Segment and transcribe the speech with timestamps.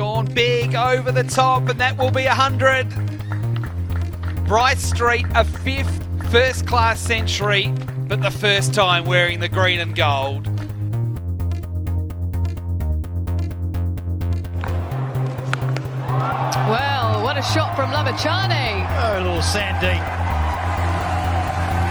[0.00, 2.88] gone big over the top, and that will be 100.
[4.46, 7.70] Bryce Street, a fifth first class century,
[8.08, 10.46] but the first time wearing the green and gold.
[16.64, 18.88] Well, what a shot from Labuschagne.
[19.04, 20.00] Oh, little Sandy.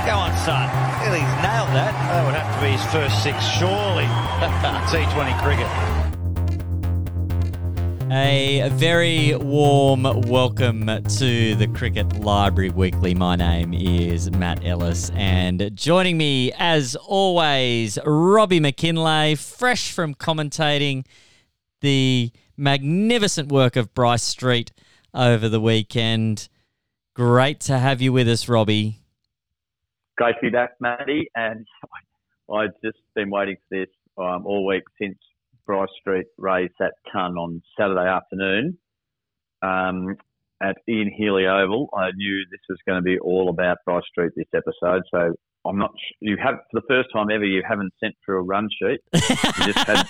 [0.10, 0.68] Go on, son.
[1.06, 1.94] Well, he's nailed that.
[2.10, 4.06] That would have to be his first six, surely.
[4.90, 5.99] T20 cricket.
[8.12, 13.14] A very warm welcome to the Cricket Library Weekly.
[13.14, 21.06] My name is Matt Ellis, and joining me, as always, Robbie Mackinlay, fresh from commentating
[21.82, 24.72] the magnificent work of Bryce Street
[25.14, 26.50] over the weekend.
[27.14, 29.02] Great to have you with us, Robbie.
[30.18, 31.30] Great to be back, Matty.
[31.36, 31.68] And
[32.52, 35.20] I've just been waiting for this um, all week since
[35.70, 38.76] Bryce Street raised that ton on Saturday afternoon
[39.62, 40.16] um,
[40.64, 41.90] at Ian Healy Oval.
[41.94, 45.36] I knew this was going to be all about Bryce Street this episode, so
[45.68, 45.92] I'm not.
[46.22, 47.46] You have for the first time ever.
[47.46, 49.00] You haven't sent through a run sheet.
[49.14, 50.08] You just had.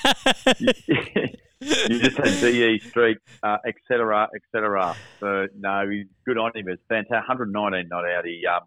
[1.60, 4.96] you just had BE Street, uh, etc., etc.
[5.20, 6.70] So no, he's good on him.
[6.70, 7.28] It's fantastic.
[7.28, 8.26] 119 not out.
[8.26, 8.62] He um,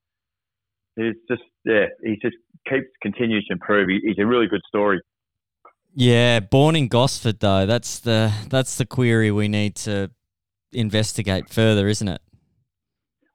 [0.97, 2.37] he's just yeah, he just
[2.69, 3.89] keeps continues to improve.
[3.89, 5.01] He, he's a really good story.
[5.95, 7.67] Yeah, born in Gosford though.
[7.67, 10.11] That's the that's the query we need to
[10.73, 12.23] investigate further, isn't it?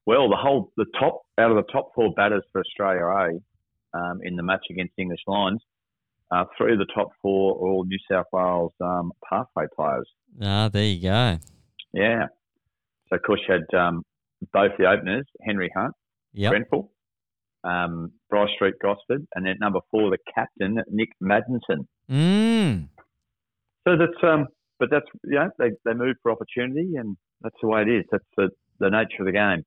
[0.05, 4.19] Well, the whole the top out of the top four batters for Australia A um,
[4.23, 5.61] in the match against English Lions,
[6.31, 10.09] uh, three of the top four are all New South Wales um, pathway players.
[10.41, 11.37] Ah, there you go.
[11.93, 12.27] Yeah.
[13.09, 14.03] So of course you had um,
[14.51, 15.93] both the openers, Henry Hunt,
[16.33, 16.51] Yep.
[16.51, 16.91] Grenfell,
[17.63, 21.85] um, Bryce Street Gosford, and then number four, the captain, Nick Maddinson.
[22.11, 22.89] Mm.
[23.87, 24.47] So that's um,
[24.79, 28.05] but that's you know they they move for opportunity, and that's the way it is.
[28.11, 28.49] That's the
[28.79, 29.65] the nature of the game.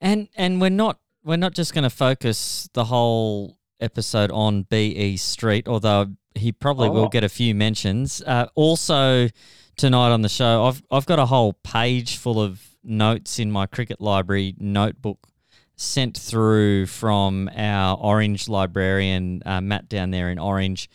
[0.00, 5.16] And and we're not we're not just going to focus the whole episode on BE
[5.16, 7.08] Street, although he probably will Oh.
[7.08, 8.22] get a few mentions.
[8.26, 9.28] Uh, also
[9.76, 13.66] tonight on the show, I've I've got a whole page full of notes in my
[13.66, 15.28] cricket library notebook
[15.76, 20.88] sent through from our Orange librarian uh, Matt down there in Orange.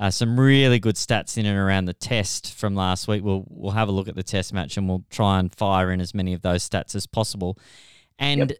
[0.00, 3.22] Uh, some really good stats in and around the test from last week.
[3.22, 6.00] We'll we'll have a look at the test match and we'll try and fire in
[6.00, 7.58] as many of those stats as possible.
[8.18, 8.54] And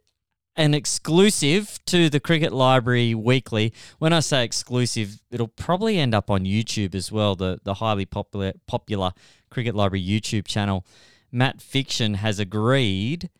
[0.57, 3.73] an exclusive to the Cricket Library Weekly.
[3.99, 7.35] When I say exclusive, it'll probably end up on YouTube as well.
[7.37, 9.13] The the highly popular popular
[9.49, 10.85] Cricket Library YouTube channel.
[11.33, 13.31] Matt Fiction has agreed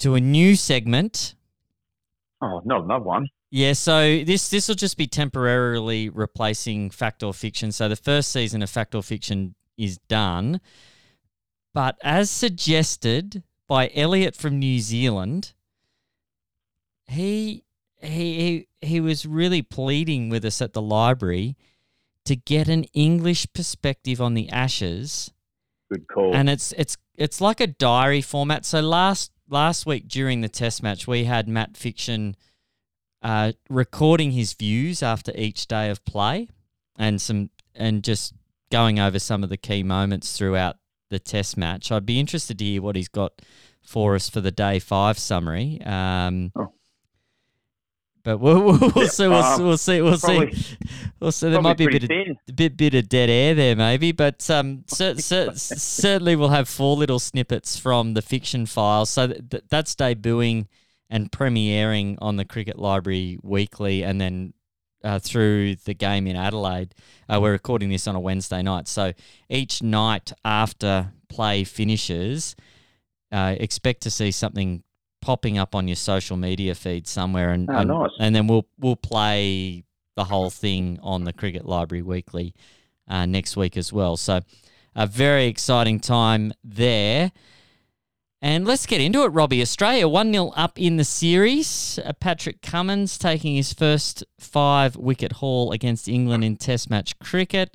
[0.00, 1.36] to a new segment
[2.40, 3.28] Oh, no, not another one.
[3.50, 7.72] Yeah, so this this will just be temporarily replacing Fact or Fiction.
[7.72, 10.60] So the first season of Fact or Fiction is done,
[11.72, 15.54] but as suggested by Elliot from New Zealand,
[17.06, 17.64] he
[18.00, 21.56] he he, he was really pleading with us at the library
[22.26, 25.32] to get an English perspective on the Ashes
[25.90, 26.34] Good call.
[26.34, 28.66] and it's it's it's like a diary format.
[28.66, 32.36] So last last week during the test match, we had Matt Fiction
[33.22, 36.48] uh, recording his views after each day of play,
[36.96, 38.34] and some and just
[38.70, 40.76] going over some of the key moments throughout
[41.10, 41.90] the test match.
[41.90, 43.32] I'd be interested to hear what he's got
[43.82, 45.80] for us for the day five summary.
[45.84, 46.72] Um, Oh.
[48.24, 49.26] But we'll, we'll, we'll see.
[49.28, 50.02] We'll, um, we'll see.
[50.02, 50.76] We'll probably- see.
[51.20, 51.48] We'll see.
[51.48, 54.48] There might be a bit of a bit bit of dead air there, maybe, but
[54.50, 59.08] um, cer- cer- certainly we'll have four little snippets from the fiction files.
[59.08, 60.66] So th- that's debuting
[61.10, 64.52] and premiering on the Cricket Library Weekly, and then
[65.04, 66.94] uh, through the game in Adelaide.
[67.28, 69.12] Uh, we're recording this on a Wednesday night, so
[69.48, 72.56] each night after play finishes,
[73.30, 74.82] uh, expect to see something
[75.20, 78.10] popping up on your social media feed somewhere, and Oh, and, nice.
[78.18, 79.84] and then we'll we'll play
[80.16, 82.54] the whole thing on the Cricket Library Weekly
[83.08, 84.16] uh, next week as well.
[84.16, 84.40] So
[84.96, 87.30] a very exciting time there.
[88.40, 89.62] And let's get into it, Robbie.
[89.62, 91.98] Australia 1 0 up in the series.
[92.04, 97.74] Uh, Patrick Cummins taking his first five wicket haul against England in Test match cricket.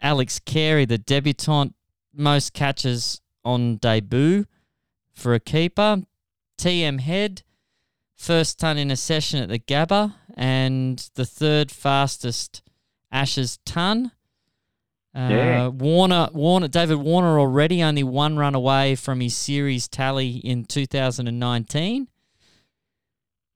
[0.00, 1.74] Alex Carey, the debutant,
[2.12, 4.46] most catches on debut
[5.14, 6.02] for a keeper.
[6.58, 7.42] TM Head,
[8.16, 12.62] first ton in a session at the Gabba, and the third fastest
[13.12, 14.12] Ashes ton.
[15.14, 15.68] Uh, Yeah.
[15.68, 22.08] Warner, Warner, David Warner already only one run away from his series tally in 2019.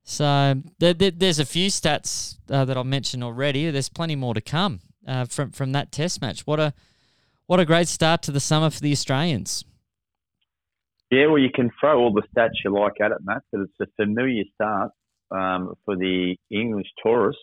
[0.04, 3.70] So there, there- there's a few stats uh, that I'll mention already.
[3.70, 6.46] There's plenty more to come uh, from from that Test match.
[6.46, 6.72] What a
[7.46, 9.64] What a great start to the summer for the Australians.
[11.10, 13.80] Yeah, well, you can throw all the stats you like at it, Matt, but it's
[13.80, 14.90] a familiar start
[15.30, 17.42] um, for the English tourists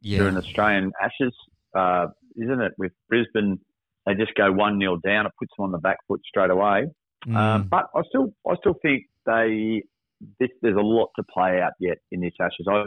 [0.00, 0.18] Yeah.
[0.18, 1.34] during Australian Ashes,
[1.74, 2.72] uh, isn't it?
[2.78, 3.58] With Brisbane,
[4.04, 5.26] they just go one 0 down.
[5.26, 6.86] It puts them on the back foot straight away.
[7.26, 7.36] Mm.
[7.36, 9.82] Um, but I still, I still think they.
[10.40, 12.66] This, there's a lot to play out yet in this Ashes.
[12.70, 12.84] I,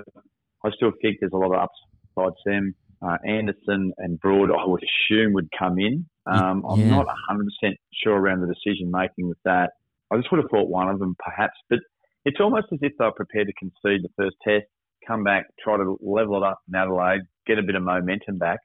[0.66, 1.70] I still think there's a lot of
[2.18, 2.34] upside.
[2.44, 2.76] to them.
[3.02, 6.06] Uh, Anderson and Broad, I would assume would come in.
[6.26, 9.72] Um, I'm not 100 percent sure around the decision making with that.
[10.12, 11.80] I just would have thought one of them perhaps, but
[12.26, 14.66] it's almost as if they're prepared to concede the first test,
[15.08, 18.60] come back, try to level it up in Adelaide, get a bit of momentum back,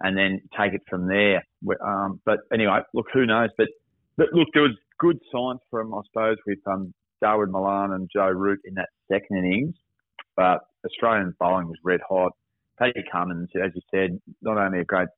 [0.00, 1.44] and then take it from there.
[1.84, 3.50] Um, but anyway, look, who knows?
[3.56, 3.68] But,
[4.16, 6.92] but look, there was good signs from, I suppose, with um,
[7.22, 9.74] Dawid Malan and Joe Root in that second innings.
[10.36, 12.32] But Australian bowling was red hot.
[12.78, 15.08] Paddy Cummins, as you said, not only a great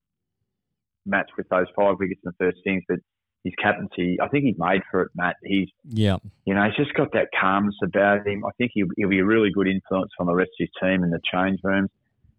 [1.04, 2.98] match with those five wickets in the first innings, but
[3.44, 5.36] his captaincy, I think he's made for it, Matt.
[5.42, 6.16] He's yeah.
[6.44, 8.44] you know, he's just got that calmness about him.
[8.44, 11.04] I think he'll, he'll be a really good influence on the rest of his team
[11.04, 11.90] in the change rooms.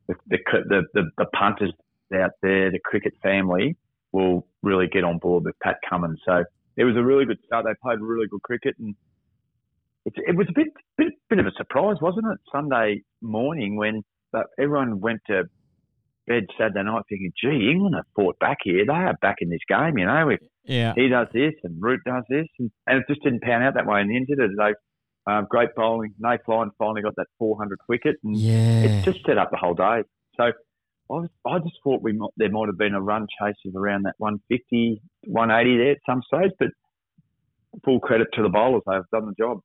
[0.07, 1.73] The, the, the, the, the punters
[2.13, 3.75] out there, the cricket family,
[4.11, 6.19] will really get on board with Pat Cummins.
[6.25, 6.43] So
[6.77, 7.65] it was a really good start.
[7.65, 8.95] They played really good cricket, and
[10.05, 10.67] it, it was a bit,
[10.97, 12.39] bit bit of a surprise, wasn't it?
[12.51, 14.01] Sunday morning when
[14.59, 15.43] everyone went to
[16.27, 18.85] bed Saturday night thinking, "Gee, England have fought back here.
[18.85, 20.93] They are back in this game." You know, with Yeah.
[20.95, 23.85] he does this and Root does this, and, and it just didn't pan out that
[23.85, 24.51] way in the end, did it?
[25.27, 26.15] Um, great bowling.
[26.19, 28.83] Nate Lyon finally got that 400 wicket, and Yeah.
[28.85, 30.01] it just set up the whole day.
[30.35, 30.51] So
[31.11, 33.75] I, was, I just thought we might, there might have been a run chase of
[33.75, 36.69] around that 150, 180 there at some stage, but
[37.83, 38.83] full credit to the bowlers.
[38.87, 39.61] They've done the job.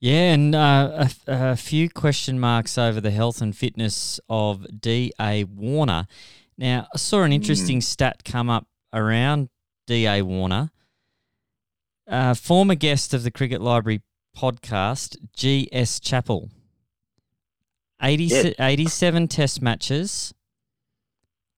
[0.00, 5.44] Yeah, and uh, a, a few question marks over the health and fitness of D.A.
[5.44, 6.06] Warner.
[6.58, 9.48] Now, I saw an interesting stat come up around
[9.86, 10.20] D.A.
[10.22, 10.70] Warner.
[12.06, 14.02] Uh, former guest of the Cricket Library
[14.36, 15.98] podcast, G.S.
[15.98, 16.50] Chappell.
[18.02, 18.54] 80, Yes.
[18.58, 20.34] 87 test matches,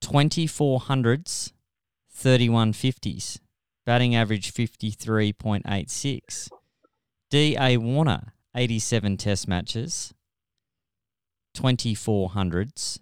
[0.01, 1.53] 24 hundreds,
[2.11, 3.39] 31 50s.
[3.87, 6.49] Batting average 53.86.
[7.31, 7.77] D.A.
[7.79, 10.13] Warner, 87 test matches,
[11.55, 13.01] 24 hundreds,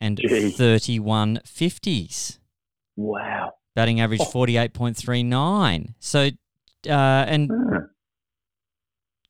[0.00, 0.50] and Gee.
[0.50, 2.38] 31 50s.
[2.96, 3.52] Wow.
[3.74, 4.24] Batting average Oh.
[4.30, 5.94] 48.39.
[5.98, 6.30] So,
[6.88, 7.76] uh, and Hmm.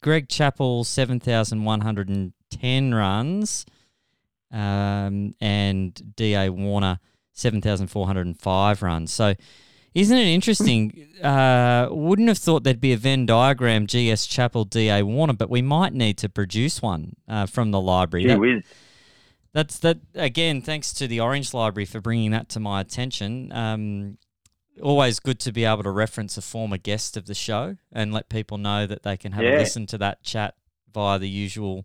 [0.02, 3.64] Greg Chappell, 7,110 runs,
[4.52, 6.50] um, and D.A.
[6.50, 6.98] Warner,
[7.32, 9.12] 7,405 runs.
[9.12, 9.34] So,
[9.94, 11.08] isn't it interesting?
[11.22, 15.04] Uh, wouldn't have thought there'd be a Venn diagram GS Chappell D.A.
[15.04, 18.24] Warner, but we might need to produce one uh, from the library.
[18.34, 18.40] That-
[19.52, 20.62] that's that again.
[20.62, 23.52] Thanks to the Orange Library for bringing that to my attention.
[23.52, 24.18] Um,
[24.82, 28.28] always good to be able to reference a former guest of the show and let
[28.28, 30.56] people know that they can have a listen to that chat
[30.92, 31.84] via the usual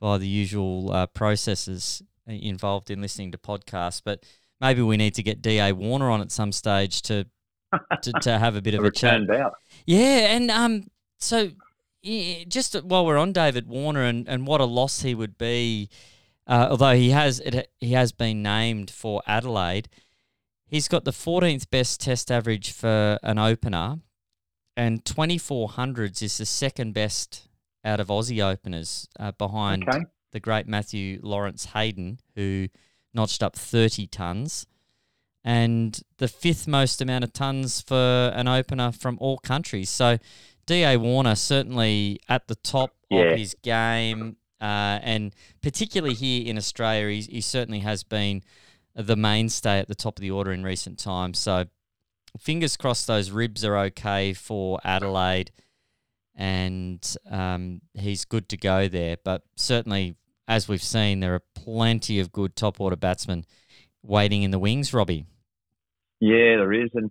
[0.00, 4.02] via the usual uh, processes involved in listening to podcasts.
[4.04, 4.24] But
[4.60, 7.26] maybe we need to get Da Warner on at some stage to
[8.02, 9.20] to, to have a bit of a chat.
[9.20, 9.54] return bout.
[9.86, 11.50] Yeah, and um, so
[12.02, 15.88] just while we're on David Warner and, and what a loss he would be,
[16.46, 19.88] uh, although he has it, he has been named for Adelaide,
[20.66, 23.98] he's got the 14th best Test average for an opener,
[24.76, 27.47] and 24 hundreds is the second best
[27.84, 30.04] out of Aussie openers, uh, behind Okay.
[30.32, 32.68] the great Matthew Lawrence Hayden, who
[33.14, 34.66] notched up 30 tons,
[35.44, 39.88] and the fifth most amount of tons for an opener from all countries.
[39.88, 40.18] So,
[40.66, 40.98] D.A.
[40.98, 43.20] Warner certainly at the top Yeah.
[43.32, 48.42] of his game, uh, and particularly here in Australia, he, he certainly has been
[48.94, 51.38] the mainstay at the top of the order in recent times.
[51.38, 51.66] So,
[52.38, 55.50] fingers crossed those ribs are okay for Adelaide
[56.38, 59.16] and um, he's good to go there.
[59.22, 60.14] But certainly,
[60.46, 63.44] as we've seen, there are plenty of good top order batsmen
[64.02, 65.26] waiting in the wings, Robbie.
[66.20, 66.90] Yeah, there is.
[66.94, 67.10] And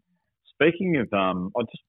[0.54, 1.84] speaking of, um, I just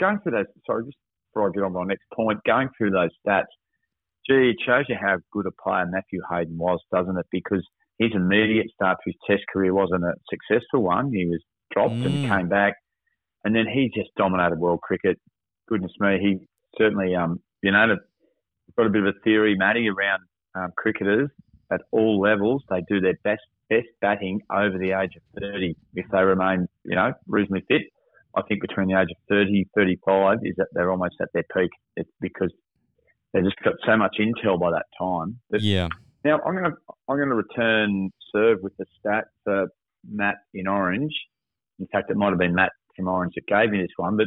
[0.00, 0.46] going through those.
[0.66, 0.96] Sorry, just
[1.32, 3.44] before I get on my next point, going through those stats.
[4.28, 7.26] Gee, it shows you how good a player Matthew Hayden was, doesn't it?
[7.30, 7.66] Because
[7.98, 11.12] his immediate start to his Test career wasn't a successful one.
[11.12, 11.42] He was
[11.72, 12.28] dropped and Mm.
[12.28, 12.74] came back,
[13.44, 15.18] and then he just dominated world cricket.
[15.66, 19.88] Goodness me, he certainly, um, you know, I've got a bit of a theory, Matty,
[19.88, 20.22] around
[20.54, 21.30] um, cricketers
[21.72, 22.62] at all levels.
[22.70, 26.96] They do their best best batting over the age of 30 if they remain, you
[26.96, 27.82] know, reasonably fit.
[28.34, 31.70] I think between the age of 30, 35 is that they're almost at their peak.
[31.96, 32.50] It's because
[33.32, 35.38] they've just got so much intel by that time.
[35.50, 35.88] But Yeah.
[36.24, 36.76] now I'm going to
[37.08, 39.68] I'm to return serve with the stat for
[40.08, 41.14] Matt in orange.
[41.78, 44.26] In fact, it might have been Matt from Orange that gave me this one, but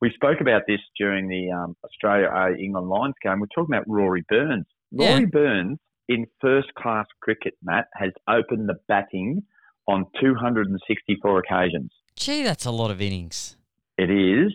[0.00, 3.40] we spoke about this during the um, Australia A England Lions game.
[3.40, 4.66] We're talking about Rory Burns.
[4.90, 5.12] Yeah.
[5.14, 5.78] Rory Burns
[6.08, 9.42] in first class cricket, Matt, has opened the batting
[9.86, 11.90] on 264 occasions.
[12.16, 13.56] Gee, that's a lot of innings.
[13.96, 14.52] It is.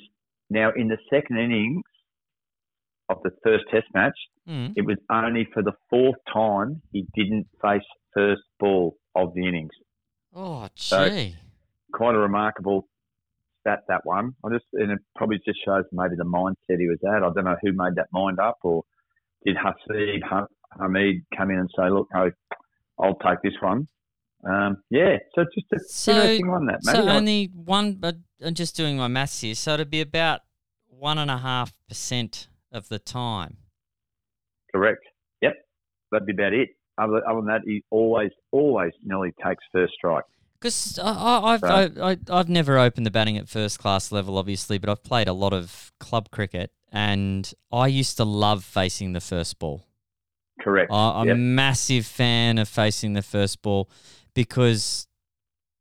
[0.49, 1.83] Now, in the second innings
[3.09, 4.73] of the first test match, Mm.
[4.75, 7.81] it was only for the fourth time he didn't face
[8.13, 9.71] first ball of the innings.
[10.35, 11.35] Oh, So- gee.
[11.93, 12.87] Quite a remarkable
[13.63, 14.33] stat, that one.
[14.45, 17.23] I just And it probably just shows maybe the mindset he was at.
[17.23, 18.83] I don't know who made that mind up or
[19.45, 20.47] did Haseeb Ha-
[20.79, 22.29] Hamid come in and say, look, no,
[22.99, 23.87] I'll take this one.
[24.49, 27.11] Um, yeah, so it's just a So- interesting one, that, So mate.
[27.15, 28.15] only one, but
[28.45, 29.55] I'm just doing my maths here.
[29.55, 30.41] So it'd be about
[30.89, 33.57] one and a half percent of the time.
[34.73, 35.03] Correct.
[35.41, 35.53] Yep.
[36.11, 36.69] That'd be about it.
[36.97, 40.23] Other, other than that, he always, always nearly takes first strike.
[40.63, 41.91] Because uh, I've Right.
[41.99, 45.27] I, I, I've never opened the batting at first class level, obviously, but I've played
[45.27, 49.85] a lot of club cricket, and I used to love facing the first ball.
[50.61, 50.89] Correct.
[50.89, 51.35] I, I'm Yep.
[51.35, 53.89] a massive fan of facing the first ball
[54.33, 55.05] because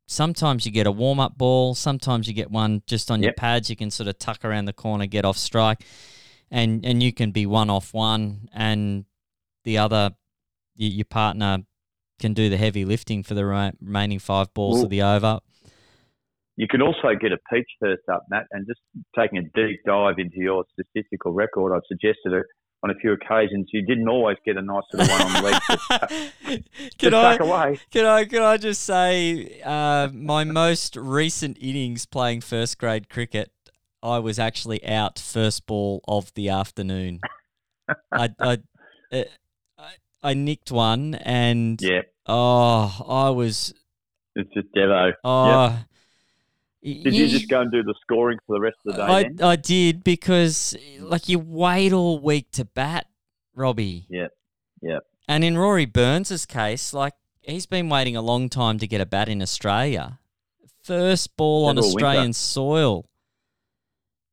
[0.09, 3.71] sometimes you get a warm up ball, sometimes you get one just on your pads.
[3.71, 5.85] You can sort of tuck around the corner, get off strike,
[6.51, 9.05] and and you can be one off one, and
[9.63, 10.11] the other,
[10.75, 11.59] your partner
[12.23, 15.41] can do the heavy lifting for the remaining five balls Well- of the over.
[16.57, 18.81] You can also get a peach first up, Matt, and just
[19.19, 22.45] taking a deep dive into your statistical record, I've suggested it
[22.85, 23.69] on a few occasions.
[23.73, 26.63] You didn't always get a nice little one on the leg
[26.99, 27.81] to can I away.
[27.91, 33.51] can I can I just say uh, my most recent innings playing first grade cricket,
[34.03, 37.21] I was actually out first ball of the afternoon.
[38.13, 38.59] I I,
[39.11, 39.23] uh,
[39.79, 39.91] I
[40.23, 43.75] I nicked one and Yeah, oh I was
[44.35, 45.13] it's just Devo.
[45.25, 45.85] oh.
[46.85, 49.23] Did you just go and do the scoring for the rest of the day I,
[49.23, 49.39] then?
[49.41, 53.07] I did because like you wait all week to bat,
[53.55, 54.07] Robbie.
[54.09, 54.29] Yeah,
[54.81, 54.99] yeah.
[55.29, 59.07] And in Rory Burns' case, like he's been waiting a long time to get a
[59.07, 60.19] bat in Australia.
[60.83, 62.05] First ball on Never a winter.
[62.05, 63.09] Australian soil.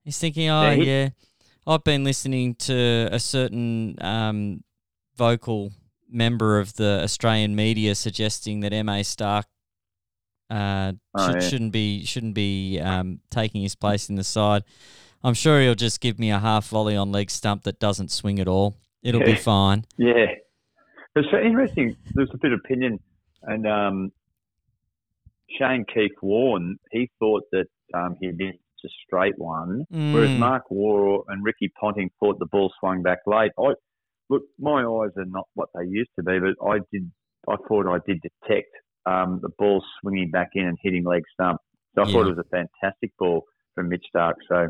[0.03, 1.09] He's thinking, oh Yeah, yeah,
[1.67, 4.63] I've been listening to a certain um,
[5.15, 5.71] vocal
[6.09, 9.43] member of the Australian media suggesting that MA Starc
[10.49, 11.47] uh, Oh, should, yeah.
[11.49, 14.63] shouldn't be shouldn't be um, taking his place in the side.
[15.23, 18.39] I'm sure he'll just give me a half volley on leg stump that doesn't swing
[18.39, 18.77] at all.
[19.03, 19.85] It'll be fine.
[19.97, 20.25] Yeah.
[21.15, 21.95] It's so interesting.
[22.13, 22.99] There's a bit of opinion.
[23.43, 24.11] And um,
[25.57, 30.39] Shane Keith Warne, he thought that um, he missed a straight one, whereas Mm.
[30.39, 33.51] Mark Waugh and Ricky Ponting thought the ball swung back late.
[33.59, 33.73] I
[34.29, 37.11] Look, my eyes are not what they used to be, but I did.
[37.47, 38.69] I thought I did detect
[39.05, 41.59] um, the ball swinging back in and hitting leg stump.
[41.95, 42.11] So I Yeah.
[42.13, 42.49] thought it was a
[42.83, 43.43] fantastic ball
[43.75, 44.35] from Mitch Starc.
[44.47, 44.67] So,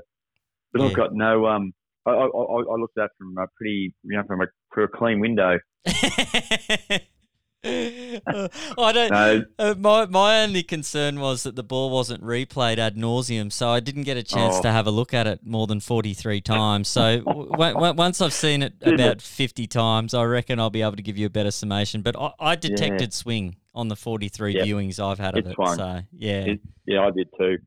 [0.72, 0.88] but Yeah.
[0.88, 1.46] I've got no.
[1.48, 1.74] Um,
[2.06, 4.86] I, I, I I looked at that from a pretty, you know, from a, through
[4.86, 5.58] a clean window.
[7.66, 9.12] I don't.
[9.12, 9.44] No.
[9.58, 13.80] Uh, my my only concern was that the ball wasn't replayed ad nauseum, so I
[13.82, 14.62] didn't get a chance Oh.
[14.62, 16.88] to have a look at it more than forty three times.
[16.88, 19.22] So w- w- once I've seen it about it?
[19.22, 22.02] fifty times, I reckon I'll be able to give you a better summation.
[22.02, 24.66] But I, I detected swing on the forty three Yep.
[24.66, 25.56] viewings I've had of It it.
[25.56, 25.78] swung.
[25.78, 27.58] So yeah, It- yeah, I did too.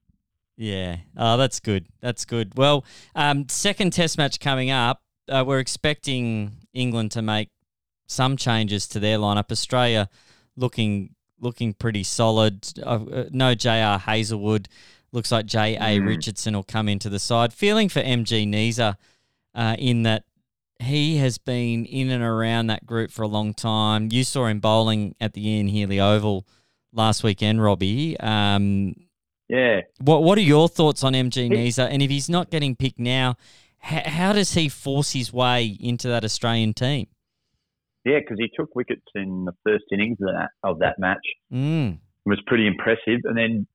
[0.56, 0.96] yeah.
[1.18, 1.86] Oh, that's good.
[2.00, 2.56] That's good.
[2.56, 2.84] Well,
[3.14, 5.02] um, second Test match coming up.
[5.28, 7.50] Uh, we're expecting England to make
[8.12, 9.50] some changes to their lineup.
[9.50, 10.08] Australia
[10.56, 12.66] looking looking pretty solid.
[12.80, 13.98] Uh, uh, no J.R.
[13.98, 14.68] Hazlewood.
[15.10, 15.98] Looks like J.A.
[15.98, 16.06] Mm.
[16.06, 17.52] Richardson will come into the side.
[17.52, 18.46] Feeling for M.G.
[18.46, 18.96] Neser
[19.54, 20.24] uh, in that
[20.78, 24.08] he has been in and around that group for a long time.
[24.10, 26.46] You saw him bowling at the Ian Healy Oval
[26.92, 28.18] last weekend, Robbie.
[28.18, 28.94] Um,
[29.48, 31.88] Yeah, what What are your thoughts on MG Neser?
[31.90, 33.36] And if he's not getting picked now,
[33.78, 37.06] how, how does he force his way into that Australian team?
[38.04, 41.26] Yeah, because he took wickets in the first innings of that, of that match.
[41.52, 41.94] Mm.
[41.94, 43.20] It was pretty impressive.
[43.24, 43.66] And then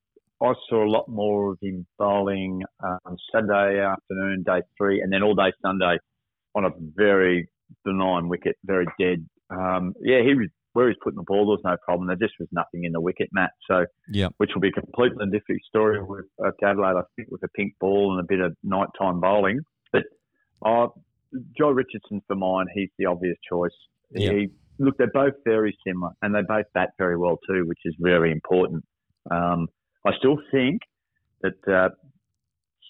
[0.42, 5.22] I saw a lot more of him bowling um, Saturday afternoon, day three, and then
[5.22, 5.98] all day Sunday
[6.54, 7.48] on a very
[7.84, 9.26] benign wicket, very dead.
[9.50, 11.46] Um, yeah, he was where he's putting the ball.
[11.46, 12.06] There was no problem.
[12.06, 13.50] There just was nothing in the wicket, Matt.
[13.68, 14.34] So, Yep.
[14.36, 16.96] which will be a completely different story with uh, Adelaide.
[16.96, 19.60] I think with a pink ball and a bit of nighttime bowling.
[19.92, 20.04] But
[20.62, 20.88] uh,
[21.58, 23.72] Joe Richardson for mine, he's the obvious choice.
[24.10, 24.32] Yeah.
[24.32, 24.48] He,
[24.78, 28.32] look, they're both very similar, and they both bat very well too, which is very
[28.32, 28.84] important.
[29.30, 29.68] Um,
[30.06, 30.82] I still think
[31.42, 31.90] that uh,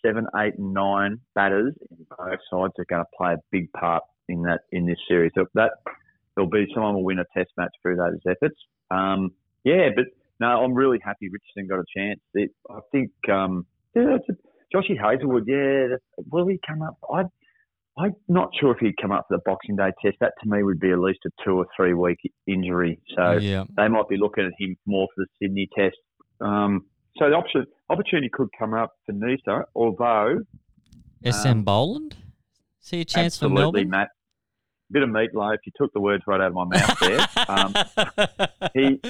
[0.04, 4.02] seven, eight, and nine batters in both sides are going to play a big part
[4.28, 5.32] in that in this series.
[5.34, 5.72] So that
[6.34, 8.56] there'll be someone will win a Test match through those efforts.
[8.90, 9.30] Um,
[9.64, 10.06] yeah, but
[10.40, 12.20] no, I'm really happy Richardson got a chance.
[12.34, 15.44] It, I think um, Yeah, a, Joshy Hazlewood.
[15.46, 15.96] Yeah,
[16.30, 16.96] will he come up?
[17.10, 17.22] I,
[17.98, 20.16] I'm not sure if he'd come up for the Boxing Day test.
[20.20, 23.00] That to me would be at least a two or three week injury.
[23.16, 23.64] So yeah.
[23.76, 25.96] they might be looking at him more for the Sydney test.
[26.40, 26.86] Um,
[27.16, 30.40] so the option, opportunity could come up for Neser, although
[31.24, 32.16] SM Um, Boland?
[32.80, 33.90] See a chance for absolutely, Melbourne?
[33.90, 34.08] Matt.
[34.90, 35.58] Bit of meatloaf.
[35.66, 37.26] You took the words right out of my mouth there.
[37.48, 37.74] um,
[38.74, 39.00] he-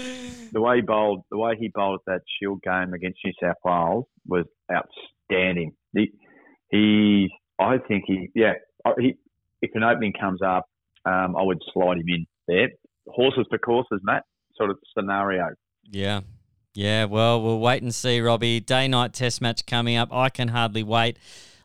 [0.51, 4.07] the way he bowled, the way he bowled that Shield game against New South Wales
[4.27, 5.73] was outstanding.
[5.95, 6.11] He,
[6.71, 7.29] he
[7.61, 8.55] I think he, yeah,
[8.99, 9.17] he,
[9.63, 10.67] if an opening comes up,
[11.05, 12.71] um, I would slide him in there.
[13.09, 14.25] Horses for courses, Matt,
[14.57, 15.49] sort of scenario.
[15.85, 16.21] Yeah.
[16.75, 18.61] Yeah, well, we'll wait and see, Robbie.
[18.61, 20.13] Day night test match coming up.
[20.13, 21.19] I can hardly wait.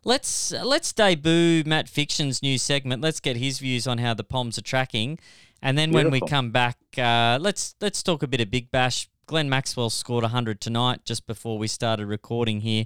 [0.03, 3.01] Let's let's debut Matt Fiction's new segment.
[3.01, 5.19] Let's get his views on how the Poms are tracking,
[5.61, 9.07] and then when we come back, uh, let's let's talk a bit of Big Bash.
[9.27, 12.85] Glenn Maxwell scored hundred tonight just before we started recording here,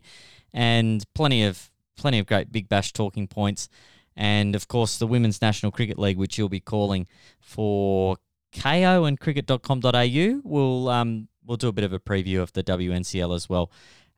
[0.54, 3.70] and plenty of plenty of great Big Bash talking points,
[4.18, 7.08] and of course the Women's National Cricket League, which you'll be calling
[7.40, 8.18] for
[8.52, 10.42] Kayo and cricket.com.au.
[10.44, 13.72] We'll um, we'll do a bit of a preview of the WNCL as well.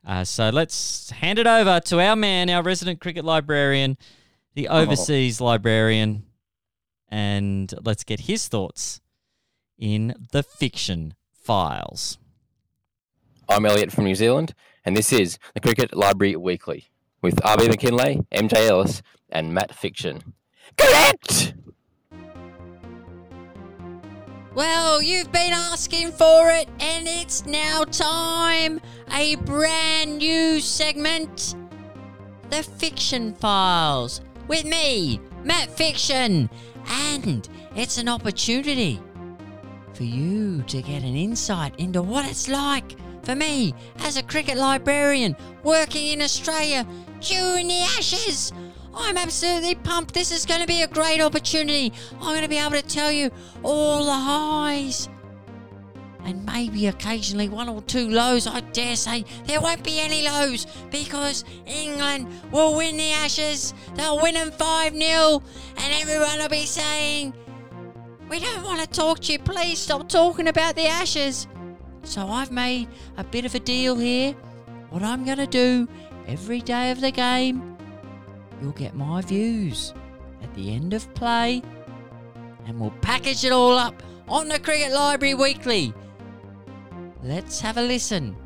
[0.04, 3.98] Uh, so let's hand it over to our man, our resident cricket librarian,
[4.54, 6.24] the overseas librarian,
[7.08, 9.02] and let's get his thoughts
[9.78, 12.16] in the fiction files.
[13.46, 14.54] I'm Elliot from New Zealand,
[14.84, 16.89] and this is the Cricket Library Weekly
[17.22, 20.34] with RB Mackinlay, MJ Ellis, and Matt Fiction.
[20.76, 21.54] Correct!
[24.54, 28.80] Well, you've been asking for it, and it's now time.
[29.12, 31.54] A brand new segment
[32.50, 36.50] The Fiction Files with me, Matt Fiction.
[36.88, 39.00] And it's an opportunity
[39.94, 44.56] for you to get an insight into what it's like for me as a cricket
[44.56, 46.86] librarian working in Australia
[47.20, 48.52] during the Ashes.
[48.94, 50.14] I'm absolutely pumped.
[50.14, 51.92] This is going to be a great opportunity.
[52.14, 53.30] I'm going to be able to tell you
[53.62, 55.08] all the highs
[56.24, 58.46] and maybe occasionally one or two lows.
[58.46, 63.74] I dare say there won't be any lows because England will win the Ashes.
[63.94, 65.42] They'll win them 5 0,
[65.76, 67.34] and everyone will be saying,
[68.28, 69.38] We don't want to talk to you.
[69.38, 71.46] Please stop talking about the Ashes.
[72.02, 74.34] So I've made a bit of a deal here.
[74.90, 75.86] What I'm going to do
[76.26, 77.76] every day of the game,
[78.60, 79.94] you'll get my views
[80.42, 81.62] at the end of play,
[82.66, 85.92] and we'll package it all up on the Cricket Library Weekly.
[87.22, 88.36] Let's have a listen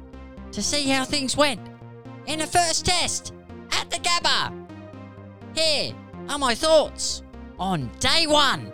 [0.53, 1.61] to see how things went
[2.27, 3.33] in the first test
[3.73, 4.53] at the Gabba.
[5.55, 5.95] Here
[6.29, 7.23] are my thoughts
[7.59, 8.73] on day one.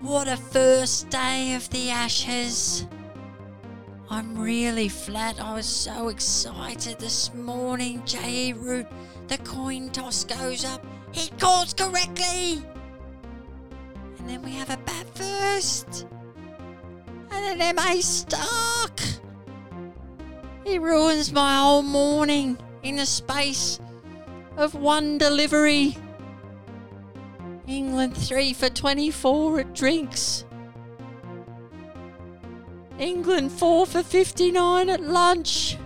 [0.00, 2.86] What a first day of the Ashes.
[4.10, 5.38] I'm really flat.
[5.38, 8.02] I was so excited this morning.
[8.06, 8.54] J.E.
[8.54, 8.86] Root,
[9.26, 10.84] the coin toss goes up.
[11.12, 12.64] He calls correctly.
[14.18, 16.06] And then we have a bat first.
[17.30, 17.98] And then M.A.
[17.98, 19.20] Starc.
[20.64, 23.78] He ruins my whole morning in the space
[24.56, 25.98] of one delivery.
[27.66, 30.46] England 3 for 24 at drinks.
[32.98, 35.78] England 4 for 59 at lunch.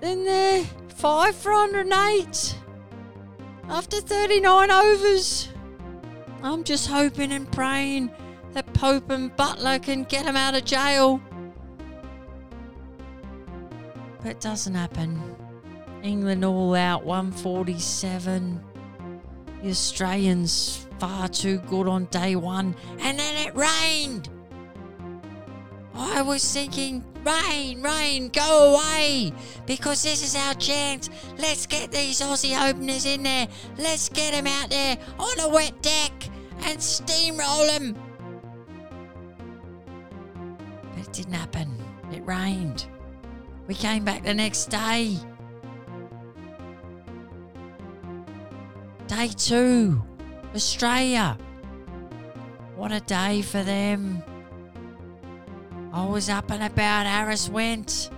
[0.00, 2.56] Then they're 5 for 108
[3.68, 5.48] after 39 overs.
[6.42, 8.10] I'm just hoping and praying
[8.52, 11.20] that Pope and Buttler can get him out of jail.
[14.18, 15.20] But it doesn't happen.
[16.02, 18.60] England all out 147.
[19.62, 24.28] The Australians far too good on day one, and then it rained.
[25.94, 29.32] I was thinking, rain, rain, go away,
[29.66, 31.08] because this is our chance.
[31.38, 33.48] Let's get these Aussie openers in there.
[33.78, 36.12] Let's get them out there on a wet deck
[36.64, 37.96] and steamroll them.
[40.94, 41.82] But it didn't happen.
[42.12, 42.86] It rained.
[43.66, 45.16] We came back the next day.
[49.06, 50.02] Day two,
[50.56, 51.36] Australia.
[52.76, 54.22] What a day for them.
[55.92, 58.10] I was up and about, Harris went.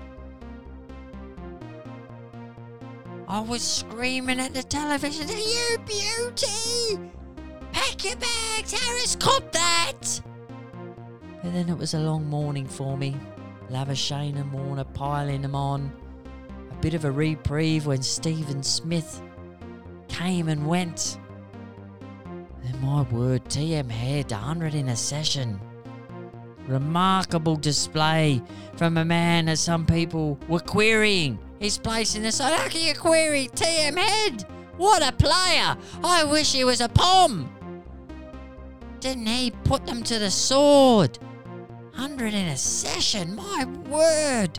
[3.26, 7.10] I was screaming at the television, You beauty!
[7.72, 10.20] Pack your bags, Harris, cop that!
[11.42, 13.16] But then it was a long morning for me.
[13.68, 15.92] Labuschagne and Warner piling them on.
[16.70, 19.20] A bit of a reprieve when Steven Smith
[20.06, 21.18] came and went.
[22.80, 25.60] My word, TM Head 100 in a session.
[26.66, 28.42] Remarkable display
[28.76, 32.54] from a man that some people were querying his place in the side.
[32.54, 34.46] How can you query TM Head?
[34.76, 35.76] What a player!
[36.04, 37.52] I wish he was a pom.
[39.00, 41.18] Didn't he put them to the sword?
[41.94, 44.58] 100 in a session, my word!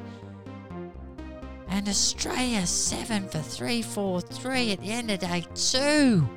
[1.70, 6.28] And Australia 7 for 343 at the end of day 2.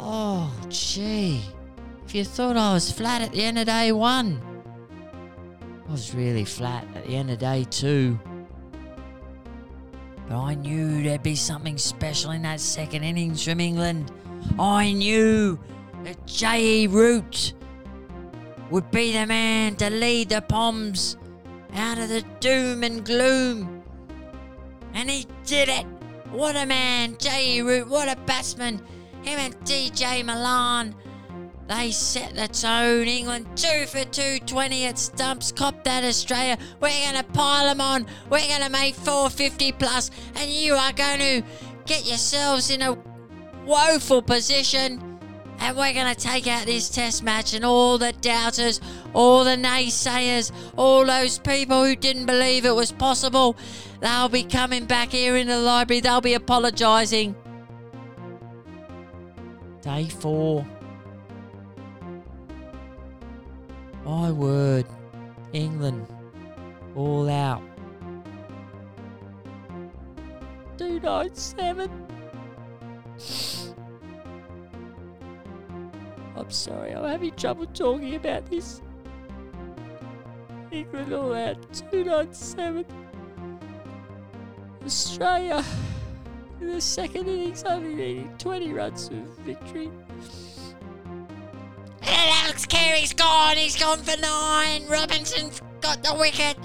[0.00, 1.42] Oh, gee.
[2.04, 4.40] If you thought I was flat at the end of day 1,
[5.86, 8.18] I was really flat at the end of day 2.
[10.28, 14.12] But I knew there'd be something special in that second innings from England.
[14.58, 15.58] I knew
[16.04, 16.86] that J.E.
[16.86, 17.54] Root
[18.70, 21.16] would be the man to lead the Poms
[21.74, 23.82] out of the doom and gloom.
[24.94, 25.86] And he did it.
[26.30, 27.62] What a man, J.E.
[27.62, 28.82] Root, what a batsman.
[29.28, 30.94] Him and DJ Malan.
[31.68, 33.06] They set the tone.
[33.06, 35.52] England two for 220 at stumps.
[35.52, 36.56] Cop that Australia.
[36.80, 38.06] We're to pile them on.
[38.30, 41.42] We're to make 450 plus, and you are going to
[41.84, 42.96] get yourselves in a
[43.66, 45.20] woeful position.
[45.58, 48.80] And we're to take out this test match, and all the doubters,
[49.12, 53.58] all the naysayers, all those people who didn't believe it was possible,
[54.00, 56.00] they'll be coming back here in the library.
[56.00, 57.36] They'll be apologising.
[59.82, 60.66] Day four.
[64.04, 64.86] My word.
[65.52, 66.06] England.
[66.94, 67.62] All out.
[70.78, 71.90] 297.
[76.36, 78.80] I'm sorry, I'm having trouble talking about this.
[80.70, 81.56] England all out.
[81.90, 82.86] 297.
[84.84, 85.64] Australia.
[86.60, 89.90] In the second innings, only needing 20 runs for victory.
[92.02, 93.56] And Alex Carey's gone.
[93.56, 94.86] He's gone for nine.
[94.88, 96.56] Robinson's got the wicket.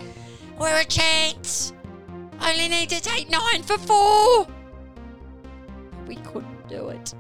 [0.60, 1.74] We're a chance.
[2.42, 4.48] Only need to take nine for four.
[6.08, 7.14] We couldn't do it.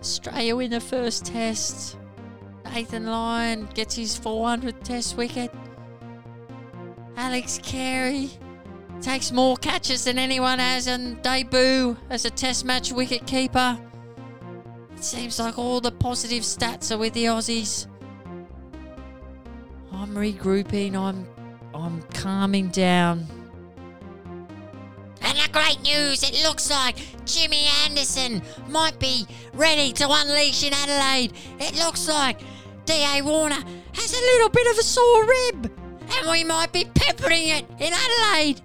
[0.00, 1.96] Australia win the first test.
[2.64, 5.52] Nathan Lyon gets his 400th test wicket.
[7.16, 8.30] Alex Carey
[9.00, 13.78] takes more catches than anyone has on debut as a test match wicket keeper.
[14.96, 17.86] It seems like all the positive stats are with the Aussies.
[19.92, 21.26] I'm regrouping, I'm
[21.74, 23.26] I'm calming down.
[25.20, 30.72] And the great news, it looks like Jimmy Anderson might be ready to unleash in
[30.72, 31.32] Adelaide.
[31.60, 32.40] It looks like
[32.84, 33.22] D.A.
[33.22, 35.72] Warner has a little bit of a sore rib.
[36.16, 38.62] And we might be peppering it in Adelaide.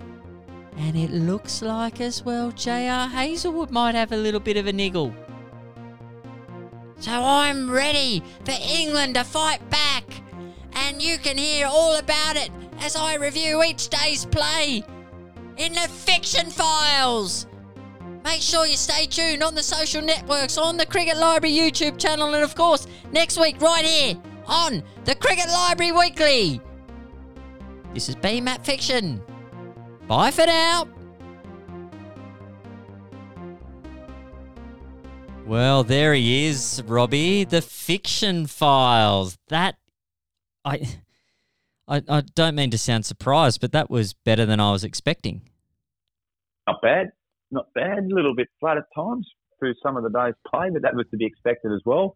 [0.78, 3.08] And it looks like as well J.R.
[3.08, 5.14] Hazlewood might have a little bit of a niggle.
[6.98, 10.06] So I'm ready for England to fight back.
[10.74, 14.84] And you can hear all about it as I review each day's play
[15.58, 17.46] in the Fiction Files.
[18.24, 22.34] Make sure you stay tuned on the social networks, on the Cricket Library YouTube channel,
[22.34, 24.16] and of course, next week, right here
[24.48, 26.62] on the Cricket Library Weekly.
[27.94, 29.22] This has been Fiction.
[30.08, 30.88] Bye for now.
[35.46, 37.44] Well, there he is, Robbie.
[37.44, 39.38] The fiction files.
[39.50, 39.76] That
[40.64, 40.88] I,
[41.88, 45.42] I, I don't mean to sound surprised, but that was better than I was expecting.
[46.68, 47.08] Not bad,
[47.52, 48.00] not bad.
[48.00, 49.28] A little bit flat at times
[49.60, 52.16] through some of the day's play, but that was to be expected as well.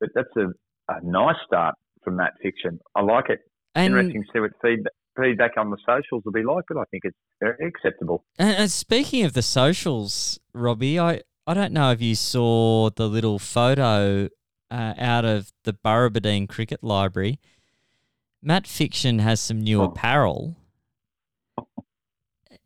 [0.00, 0.48] But that's a,
[0.92, 2.80] a nice start from that fiction.
[2.94, 3.40] I like it.
[3.74, 6.84] And, Interesting to see what feedback feedback on the socials will be like, but I
[6.90, 8.24] think it's very acceptable.
[8.38, 13.08] and, and speaking of the socials, Robbie, I, I don't know if you saw the
[13.08, 14.28] little photo
[14.70, 17.38] uh, out of the Burrabadine Cricket Library.
[18.42, 19.84] Matt Fiction has some new Oh.
[19.84, 20.56] apparel.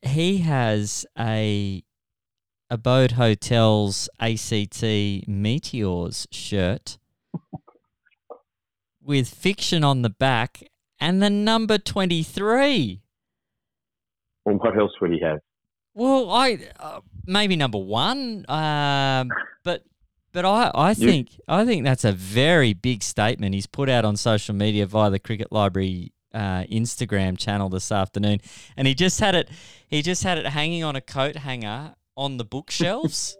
[0.03, 1.83] He has a
[2.71, 4.83] Abode Hotels ACT
[5.29, 6.99] Meteors shirt
[9.03, 10.63] with fiction on the back
[11.01, 13.01] and the number 23.
[14.45, 15.39] Well, what else would he have?
[15.95, 19.31] Well, I uh, maybe number one, um,
[19.65, 19.83] but
[20.33, 24.05] but I, I You- think I think that's a very big statement he's put out
[24.05, 28.39] on social media via the Cricket Library uh, Instagram channel this afternoon,
[28.77, 29.51] and he just had it
[29.89, 33.37] he just had it hanging on a coat hanger on the bookshelves.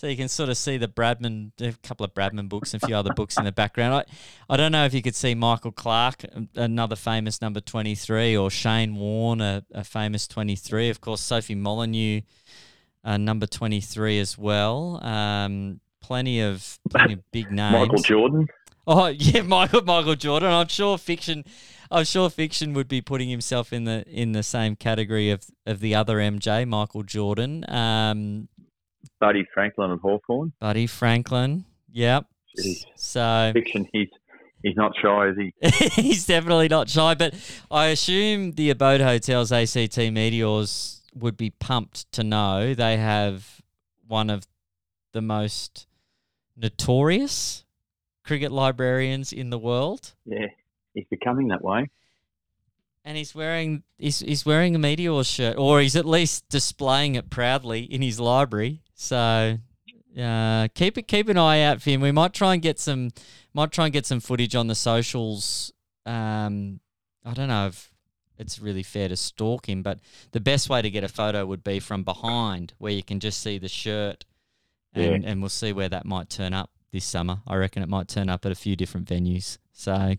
[0.00, 2.86] So you can sort of see the Bradman, a couple of Bradman books and a
[2.86, 3.92] few other books in the background.
[3.92, 4.04] I,
[4.48, 8.48] I don't know if you could see Michael Clarke, um, another famous number 23, or
[8.48, 10.88] Shane Warne, a, a famous 23.
[10.88, 12.22] Of course, Sophie Molyneux,
[13.04, 15.04] uh, number 23 as well.
[15.04, 17.72] Um, plenty of plenty of big names.
[17.74, 18.48] Michael Jordan.
[18.86, 20.50] Oh yeah, Michael Michael Jordan.
[20.50, 21.44] I'm sure fiction.
[21.90, 25.80] I'm sure fiction would be putting himself in the in the same category of, of
[25.80, 27.66] the other MJ, Michael Jordan.
[27.68, 28.48] Um,
[29.20, 30.52] Buddy Franklin of Hawthorn.
[30.60, 31.64] Buddy Franklin.
[31.92, 32.26] Yep.
[32.58, 32.84] Jeez.
[32.96, 34.08] So Fiction, he's
[34.62, 36.00] he's not shy, is he?
[36.02, 37.34] he's definitely not shy, but
[37.70, 43.60] I assume the Abode Hotels ACT Meteors would be pumped to know they have
[44.06, 44.46] one of
[45.12, 45.86] the most
[46.56, 47.64] notorious
[48.24, 50.12] cricket librarians in the world.
[50.24, 50.46] Yeah,
[50.94, 51.90] he's becoming that way.
[53.04, 57.30] And he's wearing he's, he's wearing a Meteor shirt, or he's at least displaying it
[57.30, 58.82] proudly in his library.
[59.00, 59.56] So
[60.20, 62.02] uh, keep it keep an eye out for him.
[62.02, 63.10] We might try and get some
[63.54, 65.72] might try and get some footage on the socials.
[66.04, 66.80] Um,
[67.24, 67.90] I don't know if
[68.38, 70.00] it's really fair to stalk him, but
[70.32, 73.40] the best way to get a photo would be from behind, where you can just
[73.40, 74.26] see the shirt,
[74.94, 77.40] and, and we'll see where that might turn up this summer.
[77.46, 79.56] I reckon it might turn up at a few different venues.
[79.72, 80.16] So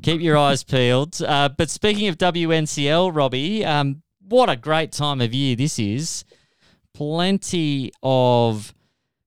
[0.00, 1.20] keep your eyes peeled.
[1.20, 6.24] Uh, but speaking of WNCL, Robbie, um, what a great time of year this is.
[6.94, 8.74] Plenty of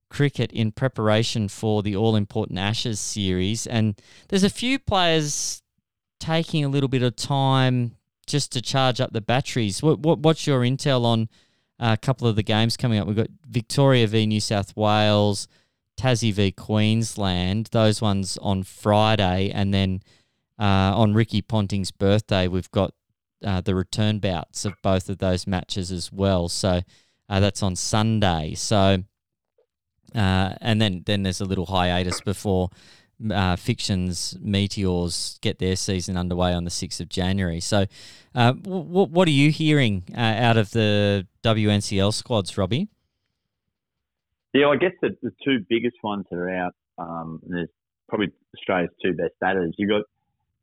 [0.10, 3.67] cricket in preparation for the all important Ashes series.
[3.67, 3.99] And
[4.30, 5.62] there's a few players
[6.19, 7.95] taking a little bit of time
[8.28, 9.84] just to charge up the batteries.
[9.84, 11.30] What, what What's your intel on
[11.80, 13.08] uh, a couple of the games coming up?
[13.08, 15.47] We've got Victoria v New South Wales.
[15.97, 17.69] Tassie v Queensland.
[17.71, 20.01] Those ones on Friday, and then
[20.60, 22.93] uh, on Ricky Ponting's birthday, we've got
[23.43, 26.49] uh, the return bouts of both of those matches as well.
[26.49, 26.82] So
[27.30, 28.54] uh, that's on Sunday.
[28.56, 29.04] So
[30.16, 32.70] uh, and then then there's a little hiatus before.
[33.32, 37.62] Uh, Fiction's Meteors get their season underway on the 6th of January.
[37.62, 37.86] So,
[38.36, 42.90] uh, w- what are you hearing out of the WNCL squads, Robbie?
[44.54, 47.70] Yeah, I guess the, the two biggest ones that are out, um, there's
[48.10, 49.74] probably Australia's two best batters.
[49.78, 50.04] You've got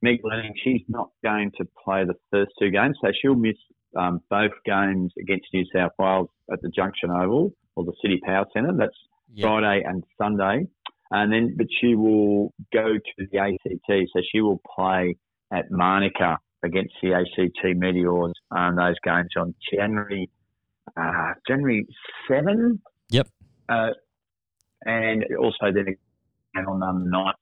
[0.03, 3.57] Meg Lanning, she's not going to play the first two games, so she'll miss
[3.97, 8.73] um, both games against New South Wales at the Junction Oval or the CitiPower Centre.
[8.77, 8.97] That's
[9.33, 9.47] yep.
[9.47, 10.67] Friday and Sunday.
[11.11, 15.17] And then, but she will go to the ACT, so she will play
[15.53, 20.31] at Manuka against the ACT Meteors on those games on January
[20.97, 21.87] uh, January
[22.29, 22.81] seven.
[23.11, 23.29] Yep.
[23.69, 23.91] Uh,
[24.85, 27.33] and also then again on um, the 9th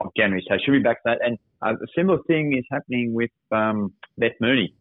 [0.00, 0.44] of January.
[0.48, 1.18] So she'll be back to that.
[1.24, 4.74] And uh, a similar thing is happening with um, Beth Mooney.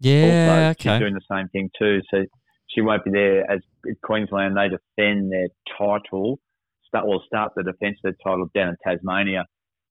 [0.00, 0.90] Yeah, also, okay.
[0.94, 2.00] She's doing the same thing too.
[2.10, 2.24] So
[2.68, 3.60] she won't be there as
[4.02, 4.56] Queensland.
[4.56, 6.38] They defend their title,
[6.86, 9.44] start well start the defence of their title down in Tasmania.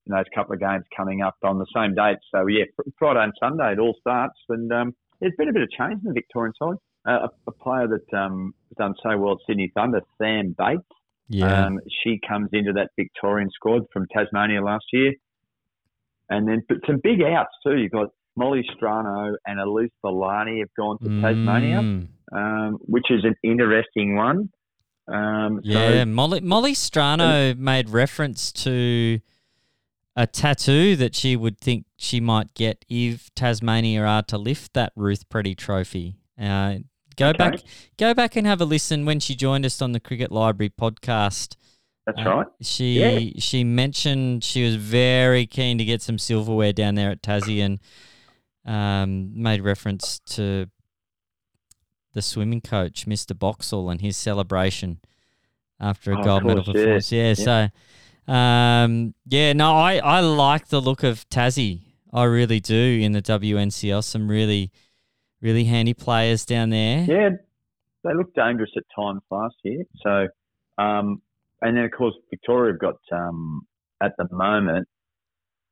[0.06, 2.16] In those couple of games coming up on the same date.
[2.34, 2.64] So yeah,
[2.98, 6.08] Friday and Sunday it all starts, and um, there's been a bit of change in
[6.08, 6.76] the Victorian side.
[7.06, 10.82] Uh, a, a, player that um, has done so well at Sydney Thunder, Sam Bates.
[11.28, 11.66] Yeah.
[11.66, 15.14] Um, she comes into that Victorian squad from Tasmania last year.
[16.28, 17.76] And then, but some big outs too.
[17.76, 21.20] You've got Molly Strano and Elyse Villani have gone to Mm.
[21.20, 21.78] Tasmania,
[22.32, 24.50] um, which is an interesting one.
[25.08, 29.18] Um, Yeah, so, Molly Molly Strano made reference to
[30.16, 34.92] a tattoo that she would think she might get if Tasmania are to lift that
[34.96, 36.16] Ruth Preddey Trophy.
[36.40, 36.78] Uh,
[37.16, 37.38] go Okay.
[37.38, 37.60] back,
[37.98, 41.56] go back and have a listen when she joined us on the Cricket Library podcast.
[42.06, 42.46] that's Uh, right.
[42.62, 43.32] She Yeah.
[43.38, 47.78] she mentioned she was very keen to get some silverware down there at Tassie and
[48.64, 50.66] um, made reference to
[52.12, 53.38] the swimming coach, Mr.
[53.38, 55.00] Boxall, and his celebration
[55.78, 57.10] after a Oh, gold medal performance.
[57.10, 57.68] Yeah, so
[58.32, 61.80] um, yeah, no, I, I like the look of Tassie.
[62.12, 64.02] I really do in the WNCL.
[64.04, 64.72] Some really,
[65.40, 67.04] really handy players down there.
[67.04, 67.30] Yeah,
[68.04, 69.84] they looked dangerous at times last year.
[70.02, 70.28] So,
[70.78, 71.22] um,
[71.62, 73.62] and then of course Victoria have got um,
[74.02, 74.88] at the moment.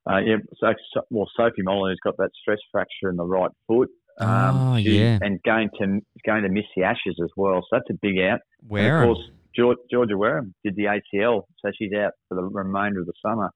[0.09, 0.73] Uh, yeah, so,
[1.11, 3.91] well, Sophie Molyneux's got that stress fracture in the right foot.
[4.21, 4.29] Um,
[4.73, 5.19] Oh, yeah.
[5.23, 7.61] and going to going to miss the Ashes as well.
[7.63, 8.41] So that's a big out.
[8.67, 9.03] Where?
[9.03, 13.07] Of course, George, Georgia Wareham did the ACL, so she's out for the remainder of
[13.07, 13.51] the summer.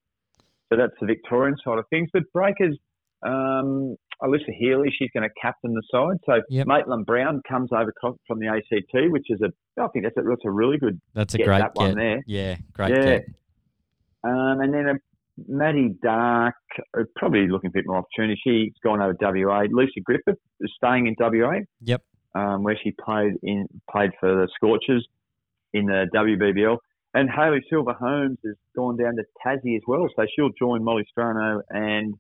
[0.68, 2.10] So that's the Victorian side of things.
[2.12, 2.78] But Breakers,
[3.22, 6.18] um, Alyssa Healy, she's going to captain the side.
[6.26, 6.66] So Yep.
[6.66, 7.92] Maitlan Brown comes over
[8.26, 11.00] from the ACT, which is a, I think that's a, that's a really good.
[11.14, 12.22] That's a get great that one there.
[12.26, 13.02] Yeah, great Yeah.
[13.18, 13.24] get.
[14.24, 14.94] Um, and then uh,
[15.48, 16.54] Maddy Darke,
[16.98, 18.40] uh, probably looking for a bit more opportunity.
[18.44, 19.64] She's gone over WA.
[19.70, 21.60] Lucy Griffith is staying in WA.
[21.80, 22.02] Yep.
[22.34, 25.06] um, where she played in played for the Scorchers
[25.72, 26.76] in the WBBL.
[27.14, 31.60] And Hayley Silver-Holmes has gone down to Tassie as well, so she'll join Molly Strano
[31.68, 32.14] and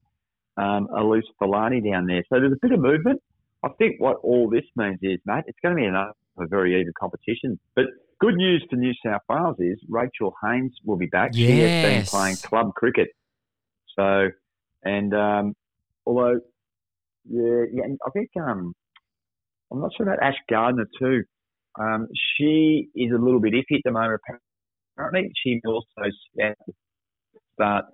[0.58, 2.22] um, Elyse Villani down there.
[2.28, 3.22] So there's a bit of movement.
[3.64, 6.92] I think what all this means is, Matt, it's going to be another very even
[6.98, 7.58] competition.
[7.74, 7.86] But
[8.22, 11.34] good news for New South Wales is Rachel Haynes will be back.
[11.34, 13.08] She has been playing club cricket
[13.98, 14.28] So,
[14.84, 15.54] and um,
[16.06, 16.38] although,
[17.28, 18.74] yeah, yeah, I think um,
[19.72, 21.24] I'm not sure about Ash Gardner too.
[21.80, 22.06] Um,
[22.36, 24.20] she is a little bit iffy at the moment.
[24.96, 26.10] Apparently, she also
[27.54, 27.86] start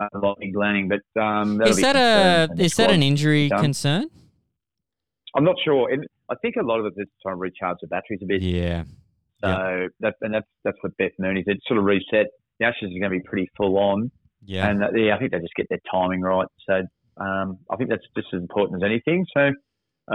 [0.00, 3.60] uh, Lottie Glanning, but um, Is that a is that an injury done.
[3.60, 4.10] concern?
[5.34, 5.90] I'm not sure.
[6.30, 8.42] I think a lot of it is trying to recharge the batteries a bit.
[8.42, 8.84] Yeah.
[9.42, 11.56] So that and that's that's what Beth Mooney said.
[11.66, 12.26] Sort of reset.
[12.58, 14.10] The Ashes are going to be pretty full on,
[14.46, 14.68] Yeah.
[14.68, 16.46] and uh, yeah, I think they just get their timing right.
[16.68, 16.74] So
[17.22, 19.26] um, I think that's just as important as anything.
[19.36, 19.50] So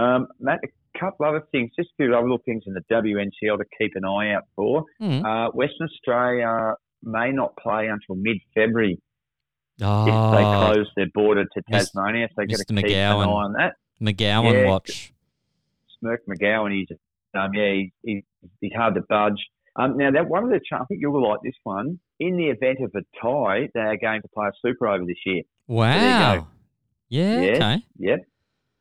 [0.00, 3.58] um, Matt, a couple other things, just a few other little things in the WNCL
[3.58, 4.84] to keep an eye out for.
[5.00, 5.24] Mm.
[5.24, 8.98] Uh, Western Australia may not play until mid-February
[9.78, 12.26] if they Oh, close their border to Tasmania.
[12.30, 13.26] So they've got to keep an eye McGowan.
[13.28, 13.74] on that.
[14.00, 14.68] McGowan Yeah.
[14.70, 15.12] watch.
[16.00, 16.88] Smirk McGowan, he's
[17.34, 18.24] um, yeah, he, he,
[18.60, 19.40] he's hard to budge.
[19.76, 21.98] Um, now that one of the, I think you'll like this one.
[22.20, 25.16] In the event of a tie, they are going to play a super over this
[25.24, 25.42] year.
[25.66, 26.36] Wow.
[26.36, 26.46] go.
[27.08, 27.52] Yeah.
[27.54, 27.84] Okay.
[27.98, 28.20] Yep.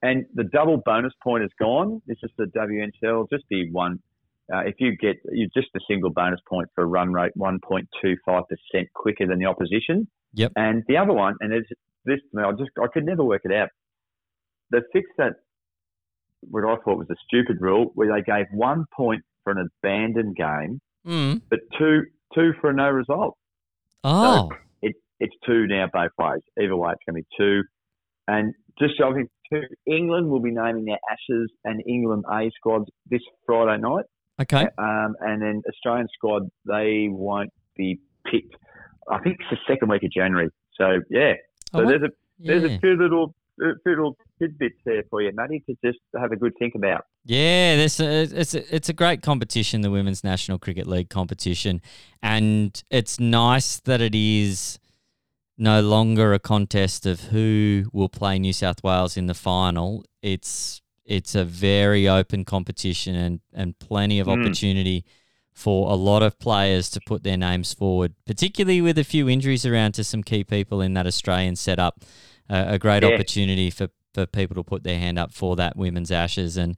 [0.03, 2.01] And the double bonus point is gone.
[2.07, 3.29] It's just the WNCL.
[3.29, 3.99] Just the one.
[4.53, 8.43] Uh, if you get you just a single bonus point for a run rate 1.25%
[8.93, 10.07] quicker than the opposition.
[10.33, 10.53] Yep.
[10.55, 11.69] And the other one, and it's
[12.05, 13.69] this I just I could never work it out.
[14.71, 15.33] The fixed that
[16.49, 20.35] what I thought was a stupid rule where they gave one point for an abandoned
[20.35, 21.41] game, Mm.
[21.49, 22.03] but two
[22.35, 23.35] two for a no result.
[24.03, 24.49] Oh.
[24.81, 26.41] It, it's two now both ways.
[26.61, 27.63] Either way, it's going to be two.
[28.27, 29.11] And just so
[29.51, 34.05] two, England will be naming their Ashes and England A squads this Friday night.
[34.41, 34.67] Okay.
[34.77, 38.55] Um, and then Australian squad, they won't be picked.
[39.09, 40.49] I think it's the second week of January.
[40.75, 41.33] So yeah,
[41.71, 42.77] so won- there's a there's yeah.
[42.77, 43.35] a few little
[43.85, 47.05] little tidbits there for you, Matty, to just have a good think about.
[47.25, 51.81] Yeah, this it's a, it's a great competition, the Women's National Cricket League competition,
[52.21, 54.79] and it's nice that it is
[55.57, 60.03] no longer a contest of who will play New South Wales in the final.
[60.21, 64.41] It's it's a very open competition and and plenty of Mm.
[64.41, 65.05] opportunity
[65.53, 69.65] for a lot of players to put their names forward, particularly with a few injuries
[69.65, 71.99] around to some key people in that Australian setup.
[72.73, 73.09] A great Yeah.
[73.09, 76.75] opportunity for, for people to put their hand up for that women's ashes and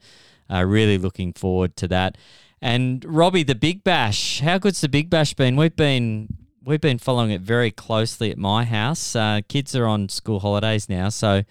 [0.51, 2.17] uh, really looking forward to that.
[2.61, 5.55] And Robbie, the Big Bash, how good's the Big Bash been?
[5.55, 6.29] We've been
[6.63, 9.15] we've been following it very closely at my house.
[9.15, 11.41] Uh, kids are on school holidays now, so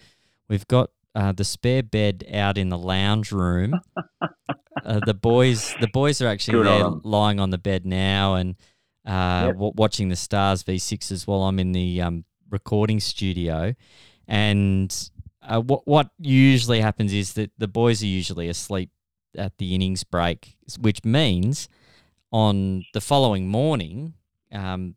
[0.49, 3.79] we've got uh, the spare bed out in the lounge room.
[4.85, 8.55] uh, the boys, the boys are actually Good on lying on the bed now and
[9.05, 9.53] uh, Yep.
[9.55, 13.75] w- watching the Stars V6s while I'm in the um, recording studio.
[14.27, 15.09] And
[15.41, 18.89] uh, what what usually happens is that the boys are usually asleep
[19.37, 21.67] at the innings break, which means
[22.31, 24.13] on the following morning,
[24.51, 24.95] um,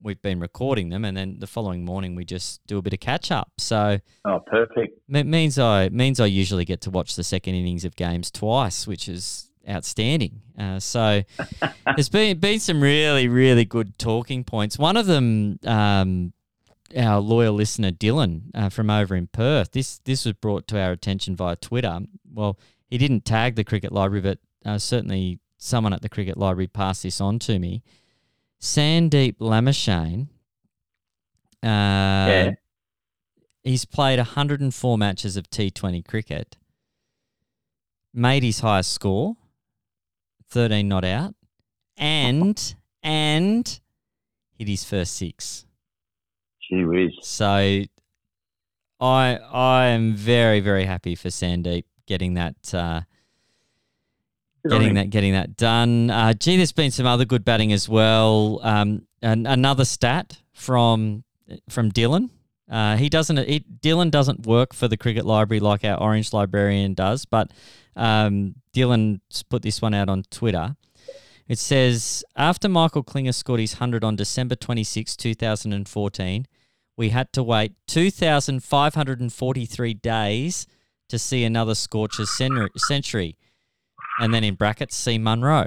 [0.00, 3.00] we've been recording them, and then the following morning we just do a bit of
[3.00, 3.50] catch up.
[3.58, 5.00] So Oh, perfect.
[5.08, 8.86] it means I means I usually get to watch the second innings of games twice,
[8.86, 10.40] which is outstanding.
[10.58, 11.22] Uh, so
[11.96, 14.78] there's been been some really really good talking points.
[14.78, 16.32] One of them, um,
[16.96, 19.72] our loyal listener Dylan uh, from over in Perth.
[19.72, 22.00] This this was brought to our attention via Twitter.
[22.32, 26.68] Well, he didn't tag the cricket library, but uh, certainly someone at the cricket library
[26.68, 27.82] passed this on to me.
[28.60, 30.28] Sandeep Lamichhane.
[31.62, 32.50] Uh, Yeah.
[33.64, 36.56] He's played 104 matches of T20 cricket,
[38.14, 39.36] made his highest score,
[40.48, 41.34] 13 not out,
[41.96, 43.80] and and
[44.56, 45.66] hit his first six.
[46.68, 47.12] Gee whiz.
[47.22, 47.88] So I
[49.00, 53.02] I am very very happy for Sandeep getting that uh,
[54.68, 56.10] getting that getting that done.
[56.10, 58.60] Uh, gee, there's been some other good batting as well.
[58.62, 61.24] Um, an, another stat from
[61.68, 62.30] from Dylan.
[62.70, 63.38] Uh, he doesn't.
[63.48, 67.50] He, Dylan doesn't work for the cricket library like our Orange librarian does, but
[67.96, 70.76] um, Dylan put this one out on Twitter.
[71.48, 76.46] It says after Michael Klinger scored his hundred on December 26, 2014,
[76.98, 80.66] we had to wait 2,543 days
[81.08, 82.36] to see another Scorchers
[82.76, 83.36] century
[84.20, 85.66] and then in brackets see Munro.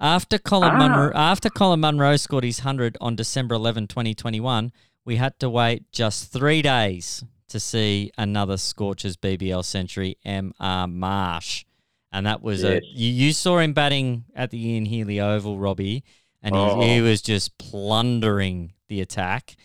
[0.00, 0.78] After Colin Ah.
[0.78, 4.72] Munro, after Colin Munro scored his hundred on December 11, 2021,
[5.04, 10.86] we had to wait just three days to see another Scorchers BBL century, M.R.
[10.86, 11.64] Marsh,
[12.12, 12.82] and that was Yes.
[12.82, 16.04] a you, you saw him batting at the Ian Healy Oval, Robbie,
[16.42, 16.80] and he, Oh.
[16.80, 19.56] he was just plundering the attack.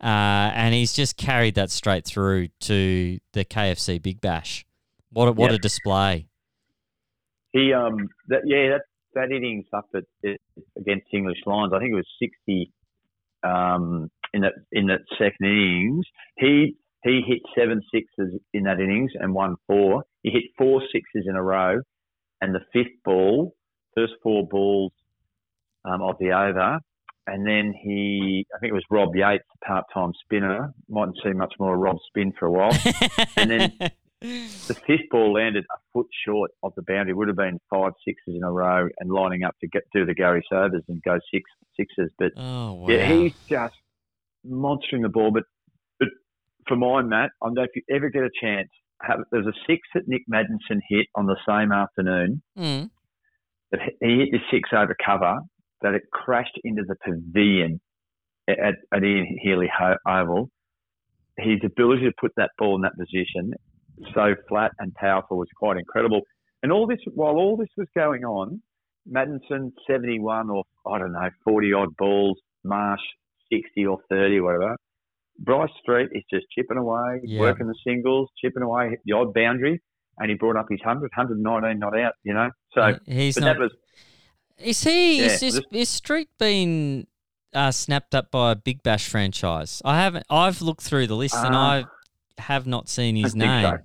[0.00, 4.64] Uh, and he's just carried that straight through to the KFC Big Bash.
[5.10, 6.28] What a, what a display!
[7.52, 8.82] He um that yeah that
[9.14, 10.38] that innings up at, at
[10.76, 12.72] against English Lions, I think it was sixty
[13.42, 16.04] um in that in that second innings.
[16.36, 20.04] He he hit seven sixes in that innings and won four.
[20.22, 21.80] He hit four sixes in a row,
[22.40, 23.54] and the fifth ball,
[23.96, 24.92] first four balls
[25.84, 26.80] um, of the over,
[27.28, 30.72] and then he, I think it was Rob Yates, part-time spinner.
[30.88, 32.76] Mightn't see much more of Rob spin for a while.
[33.36, 33.72] and then
[34.20, 37.10] the fifth ball landed a foot short of the boundary.
[37.10, 40.06] It Would have been five sixes in a row, and lining up to get do
[40.06, 42.10] the Garry Sobers and go six sixes.
[42.18, 42.88] But oh wow.
[42.88, 43.76] yeah, he's just
[44.44, 45.30] monstering the ball.
[45.30, 45.44] But
[45.98, 46.08] but
[46.66, 48.68] for mine, Matt, I don't know if you ever get a chance.
[49.02, 52.42] Have, there's a six that Nick Maddinson hit on the same afternoon.
[52.58, 52.90] Mm.
[53.70, 55.36] That he hit the six over cover,
[55.82, 57.80] that it crashed into the pavilion
[58.48, 59.70] at, at Ian Healy
[60.06, 60.50] Oval.
[61.38, 63.52] His ability to put that ball in that position
[64.14, 66.22] so flat and powerful was quite incredible.
[66.62, 68.60] And all this, while all this was going on,
[69.10, 73.00] Maddinson 71 or I don't know 40 odd balls, Marsh
[73.52, 74.76] 60 or 30, whatever.
[75.38, 77.40] Bryce Street is just chipping away, Yeah.
[77.40, 79.80] working the singles, chipping away the odd boundary,
[80.18, 82.50] and he brought up his 100, 119 not out, you know.
[82.74, 83.54] So, he's but not.
[83.54, 83.72] that was
[84.58, 85.20] Is he?
[85.20, 87.06] is, Yeah, is, this- is Street been
[87.54, 89.80] uh, snapped up by a Big Bash franchise?
[89.84, 90.26] I haven't.
[90.30, 91.84] I've looked through the list and Uh, I
[92.38, 93.62] have not seen his name.
[93.64, 93.78] so.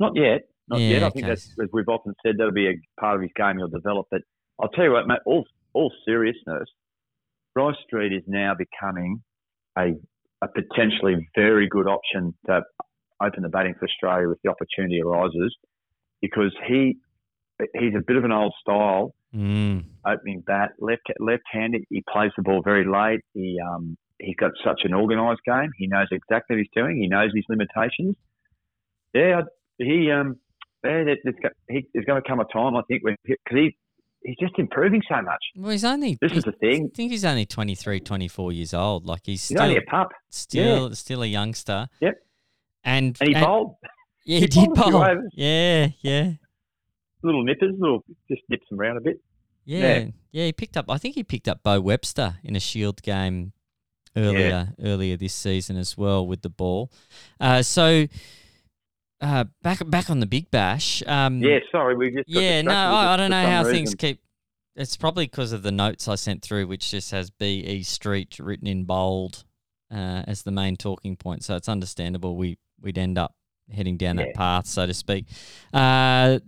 [0.00, 0.42] Not yet.
[0.68, 1.02] Not Yeah, yet.
[1.02, 3.68] I think that's, as we've often said, that'll be a part of his game he'll
[3.68, 4.06] develop.
[4.10, 4.22] But
[4.60, 6.68] I'll tell you what, mate, all, all seriousness,
[7.54, 9.22] Bryce Street is now becoming
[9.78, 9.92] a,
[10.42, 12.62] a potentially very good option to
[13.22, 15.54] open the batting for Australia if the opportunity arises
[16.20, 16.96] because he
[17.74, 19.84] he's a bit of an old style Mm.
[20.06, 21.84] opening bat, left left handed.
[21.90, 23.20] He plays the ball very late.
[23.34, 25.70] He um he's got such an organised game.
[25.78, 26.98] He knows exactly what he's doing.
[27.00, 28.16] He knows his limitations.
[29.14, 29.42] Yeah,
[29.78, 30.36] he um
[30.84, 31.36] yeah, there- there's,
[31.70, 33.76] he, there's going to come a time I think when because he
[34.24, 35.42] he's just improving so much.
[35.56, 36.18] Well, he's only.
[36.20, 36.90] This is he- the thing.
[36.92, 39.06] I think he's only 23, 24 years old.
[39.06, 41.88] Like he's He's still only a pup, still still a youngster.
[42.00, 42.14] Yep.
[42.84, 43.76] And and he bowled
[44.26, 45.28] Yeah, he, he did bowled a few bowl.
[45.34, 46.32] Yeah, yeah.
[47.22, 49.20] Little nippers, little just nips them around a bit.
[49.64, 50.06] Yeah, Yeah.
[50.32, 50.86] yeah, he picked up.
[50.90, 53.52] I think he picked up Beau Webster in a Shield game
[54.16, 56.90] earlier earlier this season as well with the ball.
[57.40, 58.06] Uh, so
[59.20, 61.02] uh, back back on the Big Bash.
[61.06, 62.60] Um, Yeah, sorry, we just got yeah.
[62.62, 63.72] No, I, I don't know how reason.
[63.72, 64.20] things keep.
[64.74, 68.38] It's probably because of the notes I sent through, which just has B E Street
[68.40, 69.44] written in bold
[69.92, 71.44] uh, as the main talking point.
[71.44, 73.34] So it's understandable we we'd end up
[73.70, 75.26] heading down that path, so to speak.
[75.72, 76.40] Uh,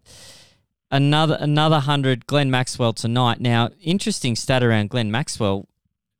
[0.95, 3.41] another another hundred, Glenn Maxwell tonight.
[3.41, 5.69] Now, interesting stat around Glenn Maxwell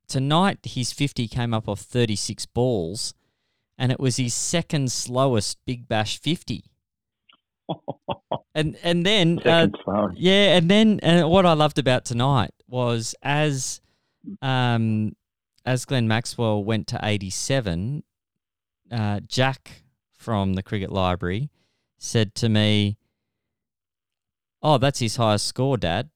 [0.07, 0.59] tonight.
[0.63, 3.13] His fifty came up off thirty six balls,
[3.77, 6.65] and it was his second slowest Big Bash fifty.
[8.53, 9.67] And and then uh,
[10.13, 13.81] yeah, and then and what I loved about tonight was as
[14.41, 15.13] um
[15.65, 18.03] as Glenn Maxwell went to eighty seven,
[18.89, 21.49] uh, Jack from the Cricket Library
[21.97, 22.97] said to me,
[24.65, 26.09] "Oh, that's his highest score, Dad."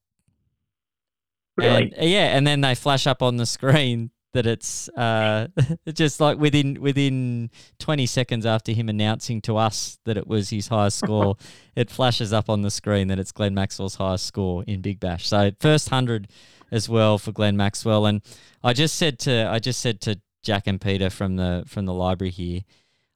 [1.56, 1.82] Really?
[1.82, 5.48] And, uh, yeah, and then they flash up on the screen that it's uh,
[5.92, 10.68] just like within within 20 seconds after him announcing to us that it was his
[10.68, 11.36] highest score,
[11.76, 15.28] it flashes up on the screen that it's Glenn Maxwell's highest score in Big Bash.
[15.28, 16.28] So first hundred
[16.70, 18.06] as well for Glenn Maxwell.
[18.06, 18.22] And
[18.62, 21.94] I just said to I just said to Jack and Peter from the from the
[21.94, 22.60] library here,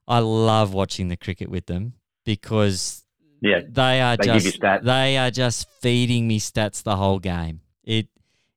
[0.07, 1.93] I love watching the cricket with them
[2.25, 3.04] because
[3.41, 7.61] Yeah, they are They just they are just feeding me stats the whole game.
[7.83, 8.07] It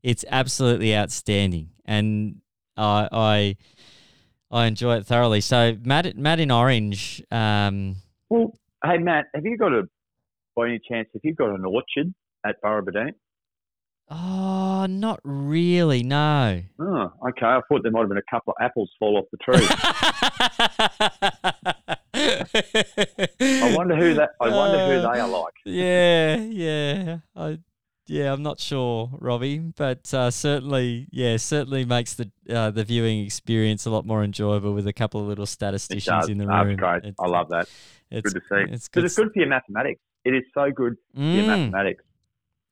[0.03, 2.41] it's absolutely outstanding, and
[2.77, 3.57] I I
[4.51, 5.41] I enjoy it thoroughly.
[5.41, 7.97] So Matt Matt in orange, um,
[8.31, 8.53] Well,
[8.85, 9.83] hey Matt, have you got a
[10.57, 11.09] by any chance?
[11.13, 12.15] Have you got an orchard
[12.47, 13.13] at Burrabadine?
[14.11, 16.63] oh, not really, no.
[16.81, 17.45] Oh, okay.
[17.47, 19.69] I thought there might have been a couple of apples fall off the tree.
[23.41, 24.31] I wonder who that.
[24.41, 25.55] I wonder who Uh, they are like.
[25.65, 27.19] Yeah, yeah.
[27.37, 27.59] I
[28.07, 33.25] yeah, I'm not sure, Robbie, but uh, certainly, yeah, certainly makes the uh, the viewing
[33.25, 36.77] experience a lot more enjoyable with a couple of little statisticians in the That's room.
[36.77, 36.99] great.
[36.99, 37.69] It's- I love that.
[38.11, 38.73] It's good to see.
[38.73, 39.05] It's good.
[39.05, 40.01] it's good for your mathematics.
[40.25, 41.47] It is so good for your Mm.
[41.47, 42.03] mathematics.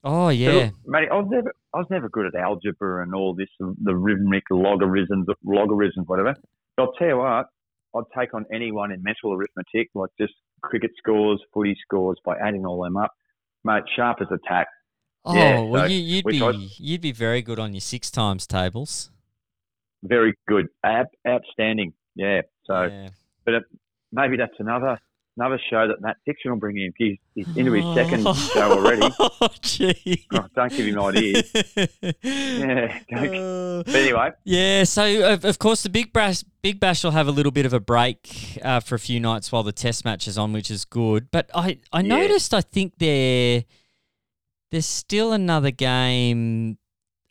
[0.03, 3.49] Oh yeah, Matty, I was never, I was never good at algebra and all this,
[3.59, 6.35] the rhythmic logarithms, logarithms, whatever.
[6.77, 7.47] But I'll tell you what,
[7.97, 12.65] I'd take on anyone in mental arithmetic, like just cricket scores, footy scores, by adding
[12.65, 13.11] all them up.
[13.63, 14.67] Mate, sharp as a tack.
[15.25, 18.09] Oh Yeah, well, so you, you'd be I- you'd be very good on your six
[18.09, 19.11] times tables.
[20.03, 20.67] Very good.
[20.83, 21.93] Ab- outstanding.
[22.15, 22.41] Yeah.
[22.65, 23.09] So yeah.
[23.47, 23.59] Uh,
[24.11, 24.99] maybe that's another
[25.37, 26.91] another show that Matt Fiction will bring in.
[26.97, 29.07] He's, he's into his second show already.
[29.39, 30.25] Oh, gee.
[30.33, 31.51] Oh, don't give him ideas.
[32.23, 37.03] Yeah, don't- Uh, But anyway, Yeah, so of, of course the Big Bash Big Bash
[37.03, 39.71] will have a little bit of a break uh, for a few nights while the
[39.71, 41.29] Test match is on, which is good.
[41.31, 42.17] But I I Yeah.
[42.17, 43.63] noticed I think there
[44.71, 46.77] there's still another game.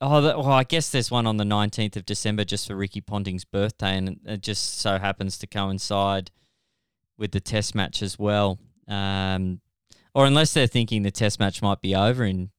[0.00, 3.00] Oh, that, well, I guess there's one on the 19th of December just for Ricky
[3.00, 6.30] Ponting's birthday, and it just so happens to coincide
[7.18, 8.58] with the Test match as well.
[8.88, 9.60] Um,
[10.14, 12.50] or unless they're thinking the Test match might be over in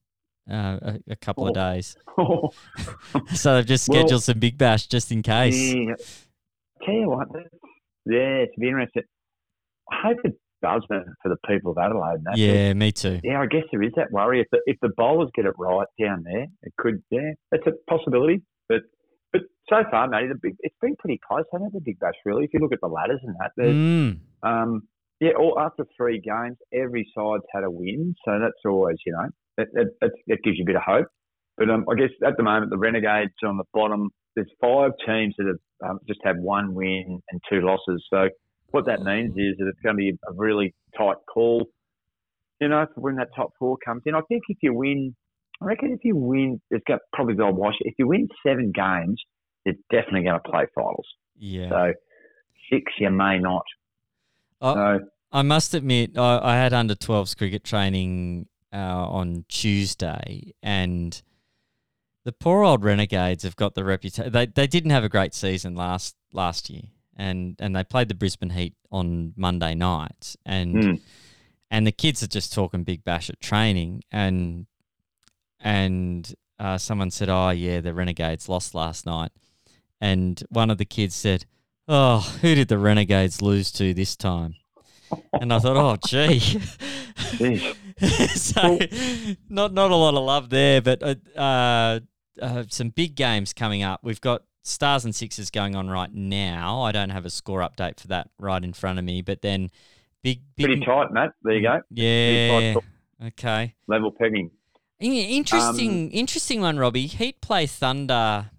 [0.50, 1.72] uh, a, a couple of Oh.
[1.72, 1.96] days.
[3.34, 5.74] So they've just Well- scheduled some Big Bash just in case.
[5.74, 5.94] Yeah.
[6.84, 7.28] Tell you what,
[8.06, 9.02] yeah, it's be interesting.
[9.90, 12.20] I hope it does for the people of Adelaide.
[12.24, 12.36] that.
[12.38, 13.20] Yeah, me too.
[13.24, 14.40] yeah, I guess there is that worry.
[14.40, 17.02] If the, if the bowlers get it right down there, it could.
[17.10, 18.42] Yeah, it's a possibility.
[18.68, 18.82] But
[19.68, 21.44] so far, matey, the big it's been pretty close.
[21.52, 22.44] hasn't it, the Big Bash really.
[22.44, 24.18] If you look at the ladders and that, there's Mm.
[24.42, 24.82] um,
[25.20, 29.28] yeah, all after three games, every side's had a win, so that's always you know
[29.56, 31.06] that that, that, that gives you a bit of hope.
[31.56, 34.10] But um, I guess at the moment the Renegades are on the bottom.
[34.36, 38.04] There's five teams that have um, just had one win and two losses.
[38.08, 38.28] So
[38.70, 41.68] what that means is that it's going to be a really tight call.
[42.60, 44.14] You know, for when that top four comes in.
[44.14, 45.16] I think if you win,
[45.60, 47.74] I reckon if you win, it's got probably the wash.
[47.80, 49.20] If you win seven games,
[49.68, 51.06] you're definitely going to play finals.
[51.38, 51.68] Yeah.
[51.68, 51.92] So
[52.70, 53.64] six, you may not.
[54.60, 55.00] I, So
[55.32, 58.76] I must admit, I, I had under 12s cricket training uh,
[59.08, 61.20] on Tuesday, and
[62.24, 64.32] the poor old Renegades have got the reputation.
[64.32, 66.82] They, they didn't have a great season last last year,
[67.16, 71.00] and, and they played the Brisbane Heat on Monday night, and Mm.
[71.70, 74.66] and the kids are just talking big bash at training, and
[75.60, 79.30] and uh, someone said, "Oh yeah, the Renegades lost last night,"
[80.00, 81.44] and one of the kids said,
[81.86, 84.54] "Oh, who did the Renegades lose to this time?"
[85.32, 86.60] And I thought, "Oh, gee."
[87.98, 88.78] So,
[89.48, 92.00] not not a lot of love there, but uh, uh,
[92.40, 94.00] uh, some big games coming up.
[94.04, 96.82] We've got Stars and Sixes going on right now.
[96.82, 99.70] I don't have a score update for that right in front of me, but then
[100.22, 101.32] big, big pretty tight, Matt.
[101.42, 101.80] There you go.
[101.90, 102.74] Yeah.
[103.26, 103.74] Okay.
[103.88, 104.52] Level pegging.
[105.00, 107.06] Interesting, Um, interesting one, Robbie.
[107.06, 108.50] Heat play Thunder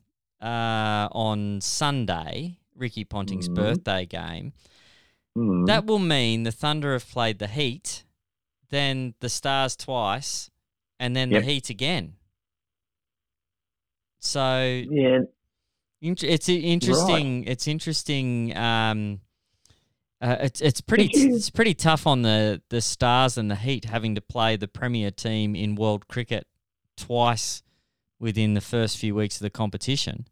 [0.41, 3.55] uh, on Sunday, Ricky Ponting's Mhm.
[3.55, 4.53] birthday game.
[5.35, 5.65] Hmm.
[5.65, 8.03] That will mean the Thunder have played the Heat,
[8.69, 10.49] then the Stars twice,
[10.99, 11.43] and then Yep.
[11.43, 12.15] the Heat again.
[14.19, 15.19] So yeah,
[16.01, 17.43] it's interesting.
[17.45, 18.55] It's interesting.
[18.55, 19.21] Um,
[20.21, 23.85] uh, it's it's pretty you- it's pretty tough on the the Stars and the Heat
[23.85, 26.47] having to play the premier team in world cricket
[26.97, 27.63] twice
[28.19, 30.25] within the first few weeks of the competition.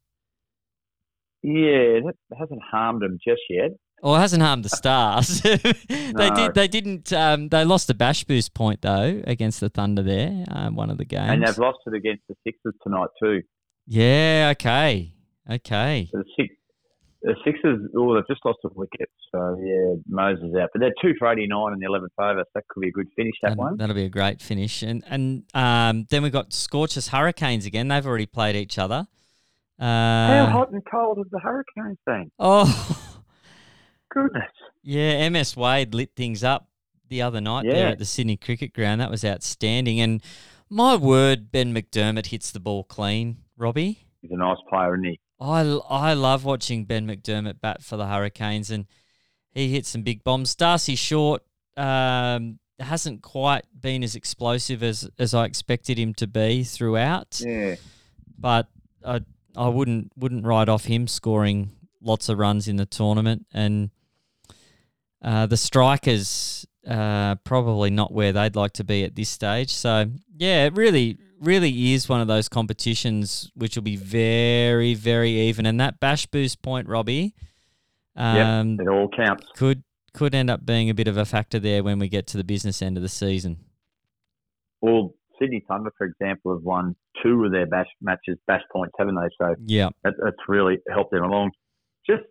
[1.43, 3.71] yeah, that hasn't harmed them just yet.
[4.03, 5.41] Well, it hasn't harmed the Stars.
[5.87, 6.35] they No.
[6.35, 6.53] did.
[6.53, 7.11] They didn't.
[7.13, 10.45] Um, they lost a bash boost point though against the Thunder there.
[10.49, 11.29] Um, one of the games.
[11.31, 13.41] And they've lost it against the Sixers tonight too.
[13.87, 14.49] yeah.
[14.55, 15.13] Okay.
[15.49, 16.09] Okay.
[16.11, 16.53] The six,
[17.27, 19.09] the Sixers, oh, they've just lost a wicket.
[19.31, 22.39] So yeah, Moises out, but they're two for eighty nine in the eleventh over.
[22.39, 23.35] So that could be a good finish.
[23.41, 23.77] That one.
[23.77, 24.81] that'll be a great finish.
[24.81, 27.87] And and um, then we've got Scorchers Hurricanes again.
[27.89, 29.07] They've already played each other.
[29.79, 32.31] Uh, How hot and cold have the Hurricanes been?
[32.39, 33.13] Oh,
[34.09, 34.49] Goodness.
[34.81, 35.27] yeah.
[35.29, 36.69] MS Wade lit things up
[37.09, 39.01] the other night there at the Sydney Cricket Ground.
[39.01, 39.99] That was outstanding.
[39.99, 40.23] And
[40.69, 43.37] my word, Ben McDermott hits the ball clean.
[43.57, 43.99] Robbie.
[44.21, 45.19] He's a nice player, isn't he?
[45.39, 48.85] I, I love watching Ben McDermott bat for the Hurricanes, and
[49.53, 50.55] he hit some big bombs.
[50.55, 51.43] D'Arcy Short
[51.75, 57.75] um, hasn't quite been as explosive as, as I expected him to be throughout, Yeah.
[58.37, 58.67] but
[59.05, 59.21] I
[59.55, 61.71] I wouldn't wouldn't write off him scoring
[62.01, 63.89] lots of runs in the tournament, and
[65.21, 69.71] uh, the strikers uh, probably not where they'd like to be at this stage.
[69.73, 75.65] So yeah, really really is one of those competitions which will be very very even,
[75.65, 77.33] and that bash boost point, Robbie,
[78.15, 78.87] um, Yep.
[78.87, 79.45] It all counts.
[79.55, 79.83] could
[80.13, 82.43] could end up being a bit of a factor there when we get to the
[82.43, 83.57] business end of the season.
[84.81, 89.15] Well, Sydney Thunder, for example, have won two of their bash matches, bash points, haven't
[89.15, 89.27] they?
[89.37, 91.51] So Yeah, that, that's really helped them along.
[92.09, 92.23] Just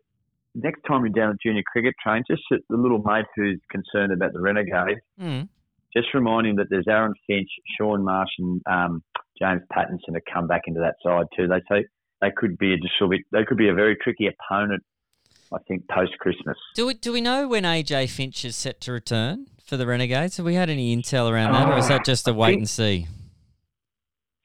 [0.57, 4.33] next time you're down at junior cricket train, just the little mate who's concerned about
[4.33, 4.99] the renegade.
[5.21, 5.49] mm.
[5.95, 9.03] Just remind him that there's Aaron Finch, Shaun Marsh, and um,
[9.41, 11.49] James Pattinson to come back into that side too.
[11.49, 11.87] They say
[12.21, 14.83] they could be a just a bit, they could be a very tricky opponent.
[15.53, 16.57] I think post Christmas.
[16.75, 20.39] Do we do we know when AJ Finch is set to return for the Renegades?
[20.39, 22.69] Have we had any intel around that, or is that just a wait think- and
[22.69, 23.07] see?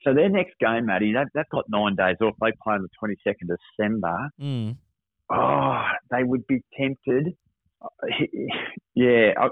[0.04, 2.34] So their next game, Matty, they've, they've got nine days off.
[2.42, 4.30] They play on the 22nd of December.
[4.42, 4.76] Mm.
[5.32, 7.36] Oh, they would be tempted.
[8.94, 9.48] Yeah, I,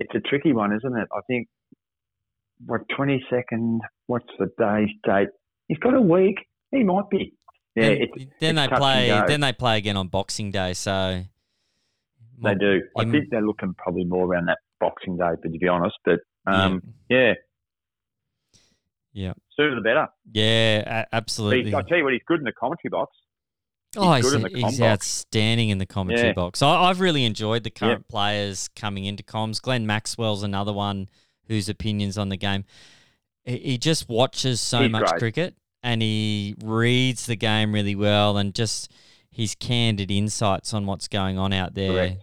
[0.00, 1.08] it's a tricky one, isn't it?
[1.14, 1.48] I think
[2.66, 3.80] what twenty second.
[4.06, 5.28] What's the day's date?
[5.68, 6.36] He's got a week.
[6.72, 7.34] He might be.
[7.76, 9.22] Yeah, then, it's, then it's they play.
[9.28, 10.72] Then they play again on Boxing Day.
[10.74, 11.22] So
[12.42, 12.80] They do.
[12.98, 16.18] I think they're looking probably more around that Boxing Day, but to be honest, but
[16.46, 17.34] um, yeah,
[19.12, 19.34] Yeah.
[19.56, 20.08] sooner the better.
[20.32, 21.74] Yeah, But absolutely.
[21.74, 23.16] I tell you what, he's good in the commentary box.
[23.96, 26.32] Oh, He's he's, in the he's outstanding in the commentary Yeah.
[26.34, 26.62] box.
[26.62, 29.60] I, I've really enjoyed the current players coming into comms.
[29.60, 31.08] Glenn Maxwell's another one
[31.48, 32.64] whose opinions on the game.
[33.44, 35.18] He, he just watches so He's much great.
[35.18, 38.92] cricket and he reads the game really well and just
[39.30, 42.16] his candid insights on what's going on out there.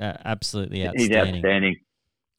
[0.00, 1.34] Uh, absolutely He's outstanding.
[1.36, 1.76] outstanding.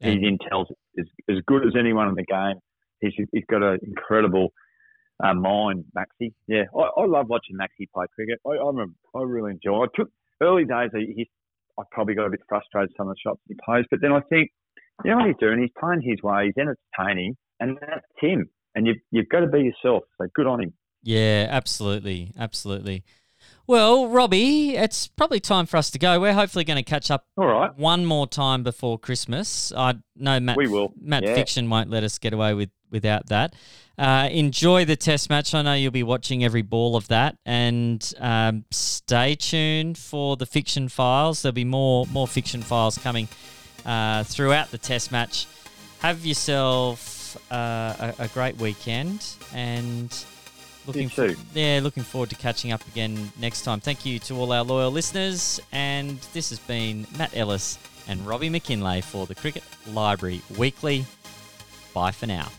[0.02, 0.68] His intel's
[1.00, 2.56] as, as good as anyone in the game.
[3.00, 4.52] He's, he's got an incredible
[5.24, 6.34] uh, mind, Maxi.
[6.48, 8.40] Yeah, I, I love watching Maxi play cricket.
[8.46, 9.84] I, I, remember, I really enjoy.
[9.84, 10.10] I took
[10.42, 10.90] early days.
[10.94, 11.30] He,
[11.80, 14.20] I probably got a bit frustrated some of the shots he plays, but then I
[14.30, 14.52] think,
[15.04, 15.62] you know what he's doing?
[15.62, 16.46] He's playing his way.
[16.46, 18.50] He's entertaining, and that's him.
[18.76, 20.04] And you've you've got to be yourself.
[20.20, 20.74] So good on him.
[21.04, 23.04] Yeah, absolutely, absolutely.
[23.66, 26.20] Well, Robbie, it's probably time for us to go.
[26.20, 29.72] We're hopefully going to catch up All right, one more time before Christmas.
[29.76, 30.58] I know Matt.
[30.58, 30.94] we will.
[31.00, 31.36] Matt yeah.
[31.36, 33.54] Fiction won't let us get away with without that.
[33.98, 35.54] Uh, enjoy the Test match.
[35.54, 40.46] I know you'll be watching every ball of that, and um, stay tuned for the
[40.46, 41.42] Fiction Files.
[41.42, 43.28] There'll be more more Fiction Files coming
[43.86, 45.46] uh, throughout the Test match.
[46.00, 49.24] Have yourself uh, a, a great weekend,
[49.54, 50.12] and
[50.88, 51.36] looking too.
[51.54, 53.80] yeah, looking forward to catching up again next time.
[53.80, 57.78] Thank you to all our loyal listeners, and this has been Matt Ellis
[58.08, 61.06] and Robbie Mackinlay for the Cricket Library Weekly.
[61.94, 62.50] Bye for now.